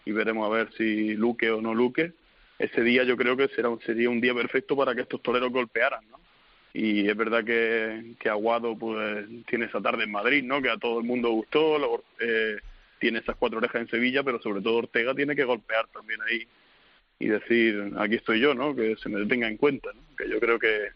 [0.07, 2.13] y veremos a ver si Luque o no Luque.
[2.59, 5.51] Ese día yo creo que será un- sería un día perfecto para que estos toreros
[5.53, 6.19] golpearan, ¿no?
[6.75, 10.61] y es verdad que, que Aguado pues tiene esa tarde en Madrid, ¿no?
[10.61, 12.57] Que a todo el mundo gustó, eh,
[13.01, 16.47] tiene esas cuatro orejas en Sevilla, pero sobre todo Ortega tiene que golpear también ahí
[17.19, 18.77] y decir, aquí estoy yo, ¿no?
[18.77, 20.01] Que se me tenga en cuenta, ¿no?
[20.17, 20.91] Que yo creo que,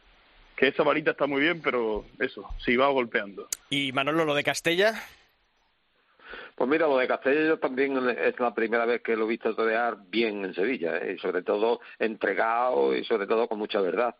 [0.57, 3.49] que esa varita está muy bien, pero eso, si va golpeando.
[3.71, 5.03] Y Manolo, lo de Castella,
[6.55, 9.55] Pues mira, lo de Castella yo también es la primera vez que lo he visto
[9.55, 11.15] torear bien en Sevilla, ¿eh?
[11.17, 14.15] y sobre todo entregado y sobre todo con mucha verdad.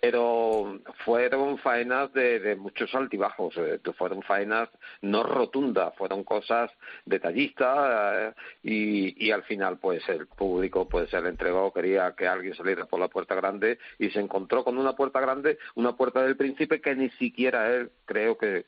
[0.00, 4.68] Pero fueron faenas de, de muchos altibajos, eh, fueron faenas
[5.02, 6.70] no rotundas, fueron cosas
[7.04, 12.26] detallistas eh, y, y al final pues el público pues se le entregó, quería que
[12.26, 16.22] alguien saliera por la puerta grande y se encontró con una puerta grande, una puerta
[16.22, 18.64] del príncipe que ni siquiera él creo que,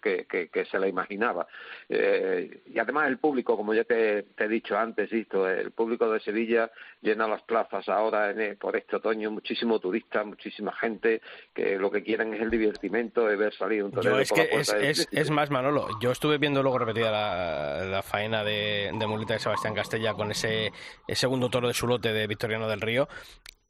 [0.70, 1.46] se la imaginaba.
[1.88, 6.20] Eh, y además el público, como ya te, he dicho antes, Sisto, el público de
[6.20, 6.70] Sevilla
[7.00, 11.11] llena las plazas ahora en, por este otoño, muchísimo turista, muchísima gente
[11.52, 14.38] que lo que quieren es el divertimento de ver salir un torero Yo es por
[14.38, 15.88] que la es, del es, es más, Manolo.
[16.00, 20.30] Yo estuve viendo luego repetida la, la faena de, de muleta de Sebastián Castella con
[20.30, 20.72] ese,
[21.08, 23.08] ese segundo toro de su lote de Victoriano del Río.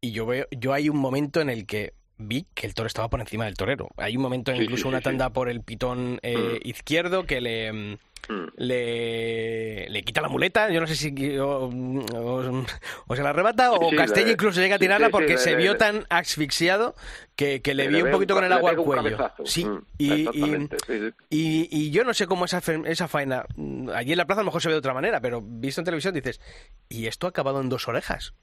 [0.00, 3.08] Y yo veo, yo hay un momento en el que vi que el toro estaba
[3.08, 3.88] por encima del torero.
[3.96, 6.68] Hay un momento, Sí, incluso sí, una sí, tanda por el pitón eh, Mm.
[6.68, 7.98] izquierdo que le.
[8.28, 8.44] Mm.
[8.56, 12.64] Le, le quita la muleta, yo no sé si o, o-
[13.06, 15.76] o se la arrebata o Sí, Castella incluso llega a tirarla sí, porque se vio
[15.76, 16.94] tan asfixiado
[17.36, 19.16] que, que le Le dio un poquito un- con el agua al cuello.
[19.16, 19.46] cabezazo.
[19.46, 20.68] Sí, Mm, y, y,
[21.30, 24.44] y, y yo no sé cómo esa, esa faena, mm, allí en la plaza a
[24.44, 26.40] lo mejor se ve de otra manera, pero visto en televisión dices,
[26.88, 28.34] ¿y esto ha acabado en dos orejas?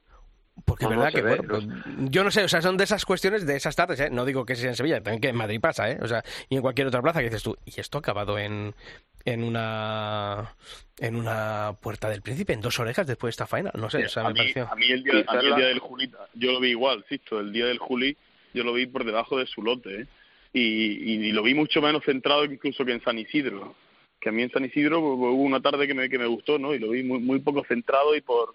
[0.65, 1.65] Porque No, verdad que, ve, bueno, pues,
[2.11, 4.09] yo no sé, o sea, son de esas cuestiones, de esas tardes, ¿eh?
[4.09, 5.97] No digo que sea en Sevilla, también que en Madrid pasa, ¿eh?
[6.01, 8.73] O sea, y en cualquier otra plaza que dices tú, ¿y esto ha acabado en,
[9.25, 10.55] en una
[10.99, 13.71] en una puerta del príncipe, en dos orejas después de esta faena?
[13.75, 14.67] No sé, o sea, a, me mí, pareció...
[14.71, 17.39] a mí el día, a mí el día del Juli, yo lo vi igual, Sisto,
[17.39, 18.17] el día del Juli
[18.53, 20.07] yo lo vi por debajo de su lote, ¿eh?
[20.53, 23.75] y, y, y lo vi mucho menos centrado incluso que en San Isidro,
[24.19, 26.73] que a mí en San Isidro hubo una tarde que me, que me gustó, ¿no?
[26.73, 28.53] Y lo vi muy, muy poco centrado y por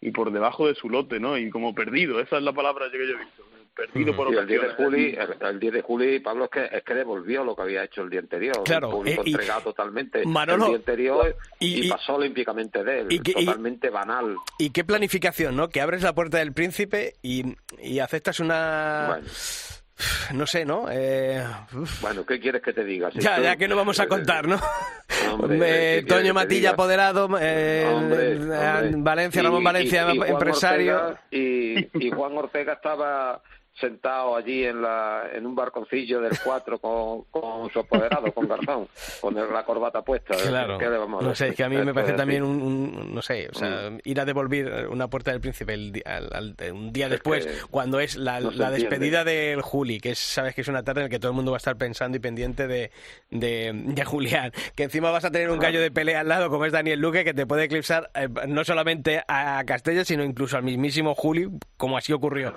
[0.00, 1.36] y por debajo de su lote, ¿no?
[1.38, 3.42] Y como perdido, esa es la palabra que yo he visto,
[3.74, 4.76] perdido por Y el 10 de ocasiones.
[4.90, 7.84] Juli, el, el 10 de Juli, Pablo, es que, es que devolvió lo que había
[7.84, 8.62] hecho el día anterior.
[8.64, 12.14] Claro, el público eh, y- entregado totalmente Manolo, el día anterior y- y, y- pasó
[12.16, 14.36] olímpicamente de él, y y- totalmente banal.
[14.58, 15.68] Y qué planificación, ¿no?
[15.68, 19.06] Que abres la puerta del príncipe y, y aceptas una...
[19.08, 19.28] Bueno.
[20.34, 20.86] No sé, ¿no?
[20.90, 21.42] Eh.
[22.00, 23.10] Bueno, ¿qué quieres que te diga?
[23.10, 24.56] Si Ya, ya que no vamos a contar, ¿no?
[25.32, 28.92] Hombre, Eh, ¿qué quieres que Toño Matilla apoderado, eh, Hombre, hombre.
[28.96, 30.96] Valencia, Ramón Valencia, y- y Juan empresario.
[30.96, 33.40] Ortega- y Juan Ortega estaba
[33.80, 38.88] sentado allí en la en un barconcillo del 4 con, con su apoderado, con Garzón,
[39.20, 40.34] con la corbata puesta.
[40.36, 42.60] Claro, ¿Qué le vamos a no sé, es que a mí me parece también un,
[42.62, 46.72] un- no sé, o sea, ir a devolver una puerta del príncipe el al- al-
[46.72, 50.54] un día Es después, cuando es la, no la despedida del Juli, que es, sabes
[50.54, 52.20] que es una tarde en la que todo el mundo va a estar pensando y
[52.20, 52.90] pendiente de,
[53.30, 56.64] de, de Julián, que encima vas a tener un gallo de pelea al lado como
[56.64, 60.62] es Daniel Luque, que te puede eclipsar eh, no solamente a Castella, sino incluso al
[60.62, 62.54] mismísimo Juli, como así ocurrió.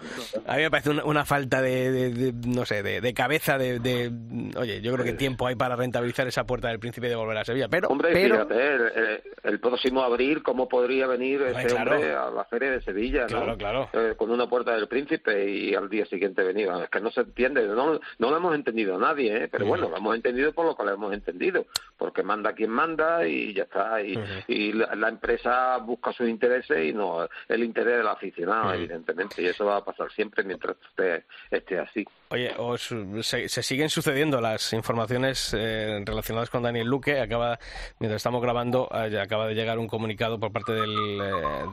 [0.47, 3.57] A mí me parece una, una falta de, de- de- no sé, de, de cabeza,
[3.57, 4.12] de, de-
[4.57, 7.45] oye, yo creo que tiempo hay para rentabilizar esa puerta del príncipe de volver a
[7.45, 11.91] Sevilla, pero, Hombre, pero fíjate, el, el- el próximo abril, ¿cómo podría venir ese claro.
[11.95, 13.22] hombre a la Feria de Sevilla?
[13.24, 13.28] ¿no?
[13.28, 13.89] Claro, claro.
[13.93, 16.70] Eh, con una puerta del príncipe y al día siguiente venir.
[16.84, 19.47] Es que no se entiende, no, no lo hemos entendido nadie, ¿eh?
[19.51, 21.66] pero bueno, lo hemos entendido por lo que lo hemos entendido,
[21.97, 24.01] porque manda quien manda y ya está.
[24.01, 29.41] Y, y la, la empresa busca sus intereses y no el interés del aficionado, evidentemente,
[29.41, 30.78] y eso va a pasar siempre mientras
[31.51, 32.05] esté, así.
[32.32, 37.19] Oye, os, se, siguen sucediendo las informaciones eh, relacionadas con Daniel Luque.
[37.19, 37.59] Acaba,
[37.99, 41.17] mientras estamos grabando, eh, acaba de llegar un comunicado por parte del,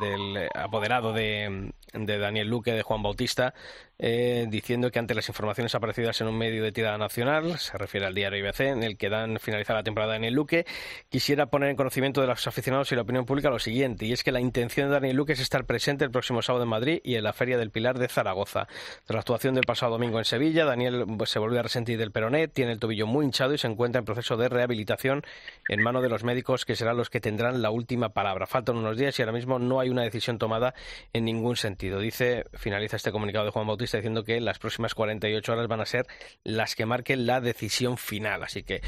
[0.00, 3.54] del apoderado de, de, Daniel Luque, de Juan Bautista,
[4.00, 8.14] diciendo que ante las informaciones aparecidas en un medio de tirada nacional, se refiere al
[8.14, 10.66] diario IBC, en el que dan finalizada la temporada de Daniel Luque,
[11.09, 14.22] quisiera poner en conocimiento de los aficionados y la opinión pública lo siguiente, y es
[14.22, 17.16] que la intención de Daniel Luque es estar presente el próximo sábado en Madrid y
[17.16, 18.68] en la Feria del Pilar de Zaragoza.
[19.04, 22.12] Tras la actuación del pasado domingo en Sevilla, Daniel pues, se volvió a resentir del
[22.12, 25.22] peroné, tiene el tobillo muy hinchado y se encuentra en proceso de rehabilitación
[25.68, 28.46] en manos de los médicos que serán los que tendrán la última palabra.
[28.46, 30.74] Faltan unos días y ahora mismo no hay una decisión tomada
[31.12, 32.01] en ningún sentido.
[32.01, 35.86] Dice, finaliza este comunicado de Juan Bautista diciendo que las próximas 48 horas van a
[35.86, 36.07] ser
[36.44, 38.42] las que marquen la decisión final.
[38.42, 38.80] Así que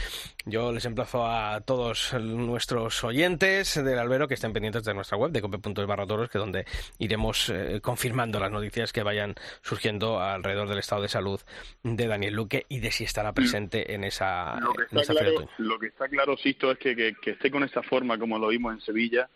[0.46, 5.30] yo les emplazo a todos nuestros oyentes del albero que estén pendientes de nuestra web
[5.32, 6.64] de cope.es barra toros, que donde
[6.98, 11.40] iremos eh, confirmando las noticias que vayan surgiendo alrededor del estado de salud
[11.82, 15.78] de Daniel Luque y de si estará presente en esa, lo que está claro, Lo
[15.78, 18.80] que está claro, Sisto, es que, que, esté con esa forma como lo vimos en
[18.80, 19.28] Sevilla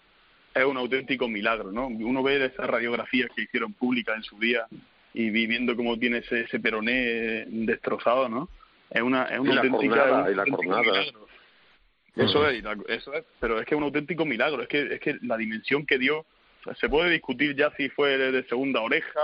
[0.55, 1.89] es un auténtico milagro, ¿no?
[1.89, 4.67] Uno ve esas radiografías que hicieron públicas en su día
[5.13, 8.49] y viviendo cómo tiene ese, ese peroné destrozado, ¿no?
[8.91, 10.31] Es una, es una auténtica...
[10.31, 11.03] y la jornada.
[12.17, 15.19] Eso, es, eso es, pero es que es un auténtico milagro, es que, es que
[15.23, 16.25] la dimensión que dio,
[16.79, 19.21] se puede discutir ya si fue de segunda oreja,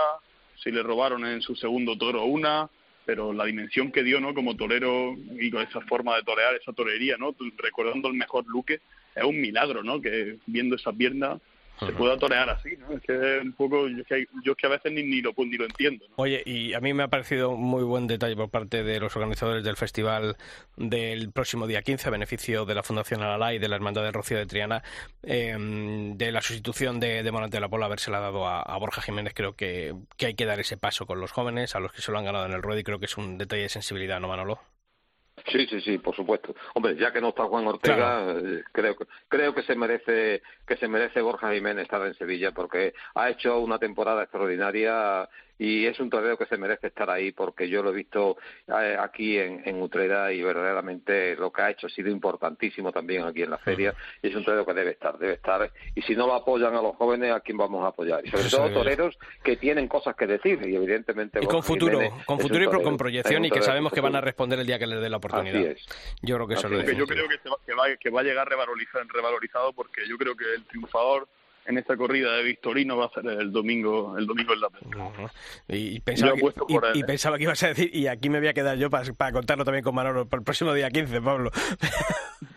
[0.57, 2.69] si le robaron en su segundo toro una,
[3.05, 4.35] pero la dimensión que dio, ¿no?
[4.35, 7.35] Como torero y con esa forma de torear, esa torería, ¿no?
[7.57, 8.81] Recordando el mejor Luque,
[9.15, 10.01] es un milagro, ¿no?
[10.01, 11.41] Que viendo esa pierna
[11.87, 12.93] se pueda torear así, ¿no?
[12.93, 15.57] Es que es un poco, yo que, yo que a veces ni, ni, lo, ni
[15.57, 16.05] lo entiendo.
[16.17, 19.65] Oye, y a mí me ha parecido muy buen detalle por parte de los organizadores
[19.65, 20.37] del festival
[20.77, 24.13] del próximo día 15, a beneficio de la Fundación Alalá y de la Hermandad de
[24.13, 24.83] Rocío de Triana,
[25.23, 29.03] em, de la sustitución de, de Morante de la Pola, habérsela dado a, a, Borja
[29.03, 29.33] Jiménez.
[29.35, 32.13] Creo que, que hay que dar ese paso con los jóvenes, a los que se
[32.13, 34.29] lo han ganado en el ruedo, y creo que es un detalle de sensibilidad, ¿no,
[34.29, 34.61] Manolo?
[35.47, 36.55] Sí, sí, sí, por supuesto.
[36.75, 40.77] Hombre, ya que no está Juan Ortega, eh, creo que creo que se merece que
[40.77, 45.29] se merece Borja Jiménez estar en Sevilla porque ha hecho una temporada extraordinaria
[45.61, 48.97] y es un torneo que se merece estar ahí porque yo lo he visto eh,
[48.99, 53.43] aquí en, en Utrera y verdaderamente lo que ha hecho ha sido importantísimo también aquí
[53.43, 55.71] en la feria y es un torneo que debe estar, debe estar.
[55.95, 58.25] Y si no lo apoyan a los jóvenes, ¿a quién vamos a apoyar?
[58.25, 61.41] Y sobre todo toreros que tienen cosas que decir y evidentemente...
[61.43, 64.59] Y con futuro, con futuro y con proyección y que sabemos que van a responder
[64.61, 65.77] el día que les dé la oportunidad.
[66.23, 66.97] Yo creo que eso es.
[66.97, 71.29] Yo creo que, va, que va a llegar revalorizado porque yo creo que el triunfador
[71.71, 74.69] en esta corrida de Victorino va a ser el domingo el domingo en la
[75.69, 76.53] y, pensaba que,
[76.95, 79.33] y, pensaba que ibas a decir y aquí me voy a quedar yo para, para
[79.33, 81.51] contarlo también con Manolo para el próximo día 15 Pablo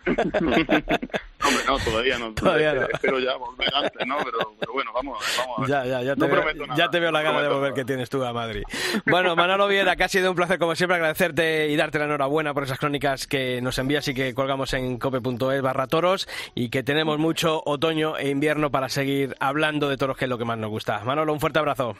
[1.46, 2.34] Hombre, no, todavía no.
[2.34, 2.82] Todavía no.
[2.92, 4.16] Espero ya volver antes, ¿no?
[4.18, 5.70] Pero, pero bueno, vamos, vamos a ver.
[5.70, 6.44] Ya, ya, ya te, veo,
[6.76, 8.62] ya te veo la gana de volver que tienes tú a Madrid.
[9.06, 12.54] Bueno, Manolo Viera, que ha sido un placer como siempre agradecerte y darte la enhorabuena
[12.54, 16.82] por esas crónicas que nos envías y que colgamos en cope.es barra toros y que
[16.82, 20.58] tenemos mucho otoño e invierno para seguir hablando de toros, que es lo que más
[20.58, 21.02] nos gusta.
[21.04, 21.96] Manolo, un fuerte abrazo.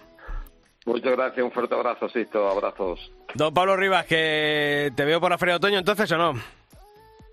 [0.86, 3.10] Muchas gracias, un fuerte abrazo, Sisto, abrazos.
[3.34, 6.34] Don Pablo Rivas, que te veo por la Feria de Otoño entonces o no?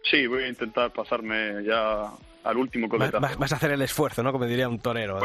[0.03, 2.11] Sí, voy a intentar pasarme ya
[2.43, 3.37] al último coletazo.
[3.37, 4.31] Vas, a hacer el esfuerzo, ¿no?
[4.31, 5.19] Como diría un torero.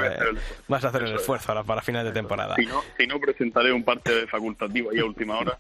[0.69, 2.57] vas a hacer el esfuerzo ahora para final de temporada.
[2.57, 5.57] Si no, si no, presentaré un parte facultativo ahí a última hora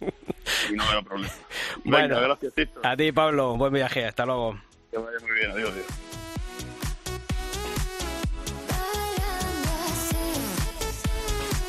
[0.70, 1.32] y no habrá problema.
[1.84, 2.52] bueno, gracias,
[2.82, 3.56] A ti, Pablo.
[3.56, 4.04] Buen viaje.
[4.04, 4.58] Hasta luego.
[4.90, 5.50] Que vaya muy bien.
[5.50, 6.15] Adiós, adiós.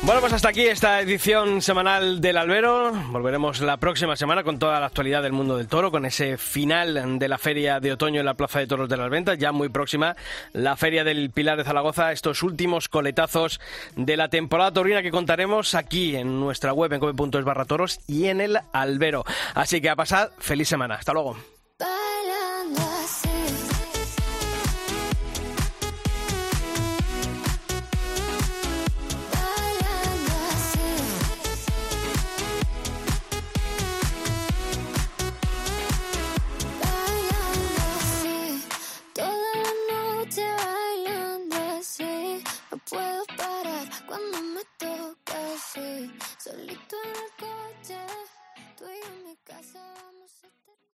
[0.02, 2.92] Bueno, pues hasta aquí esta edición semanal del Albero.
[3.10, 7.18] Volveremos la próxima semana con toda la actualidad del mundo del toro, con ese final
[7.18, 9.68] de la feria de otoño en la Plaza de Toros de las Ventas, ya muy
[9.68, 10.16] próxima
[10.52, 13.60] la feria del Pilar de Zaragoza, estos últimos coletazos
[13.96, 18.26] de la temporada taurina que contaremos aquí en nuestra web en cope.es barra toros y
[18.28, 19.24] en el Albero.
[19.54, 20.94] Así que a pasar, feliz semana.
[20.94, 21.57] Hasta luego.
[49.58, 50.27] That's I'm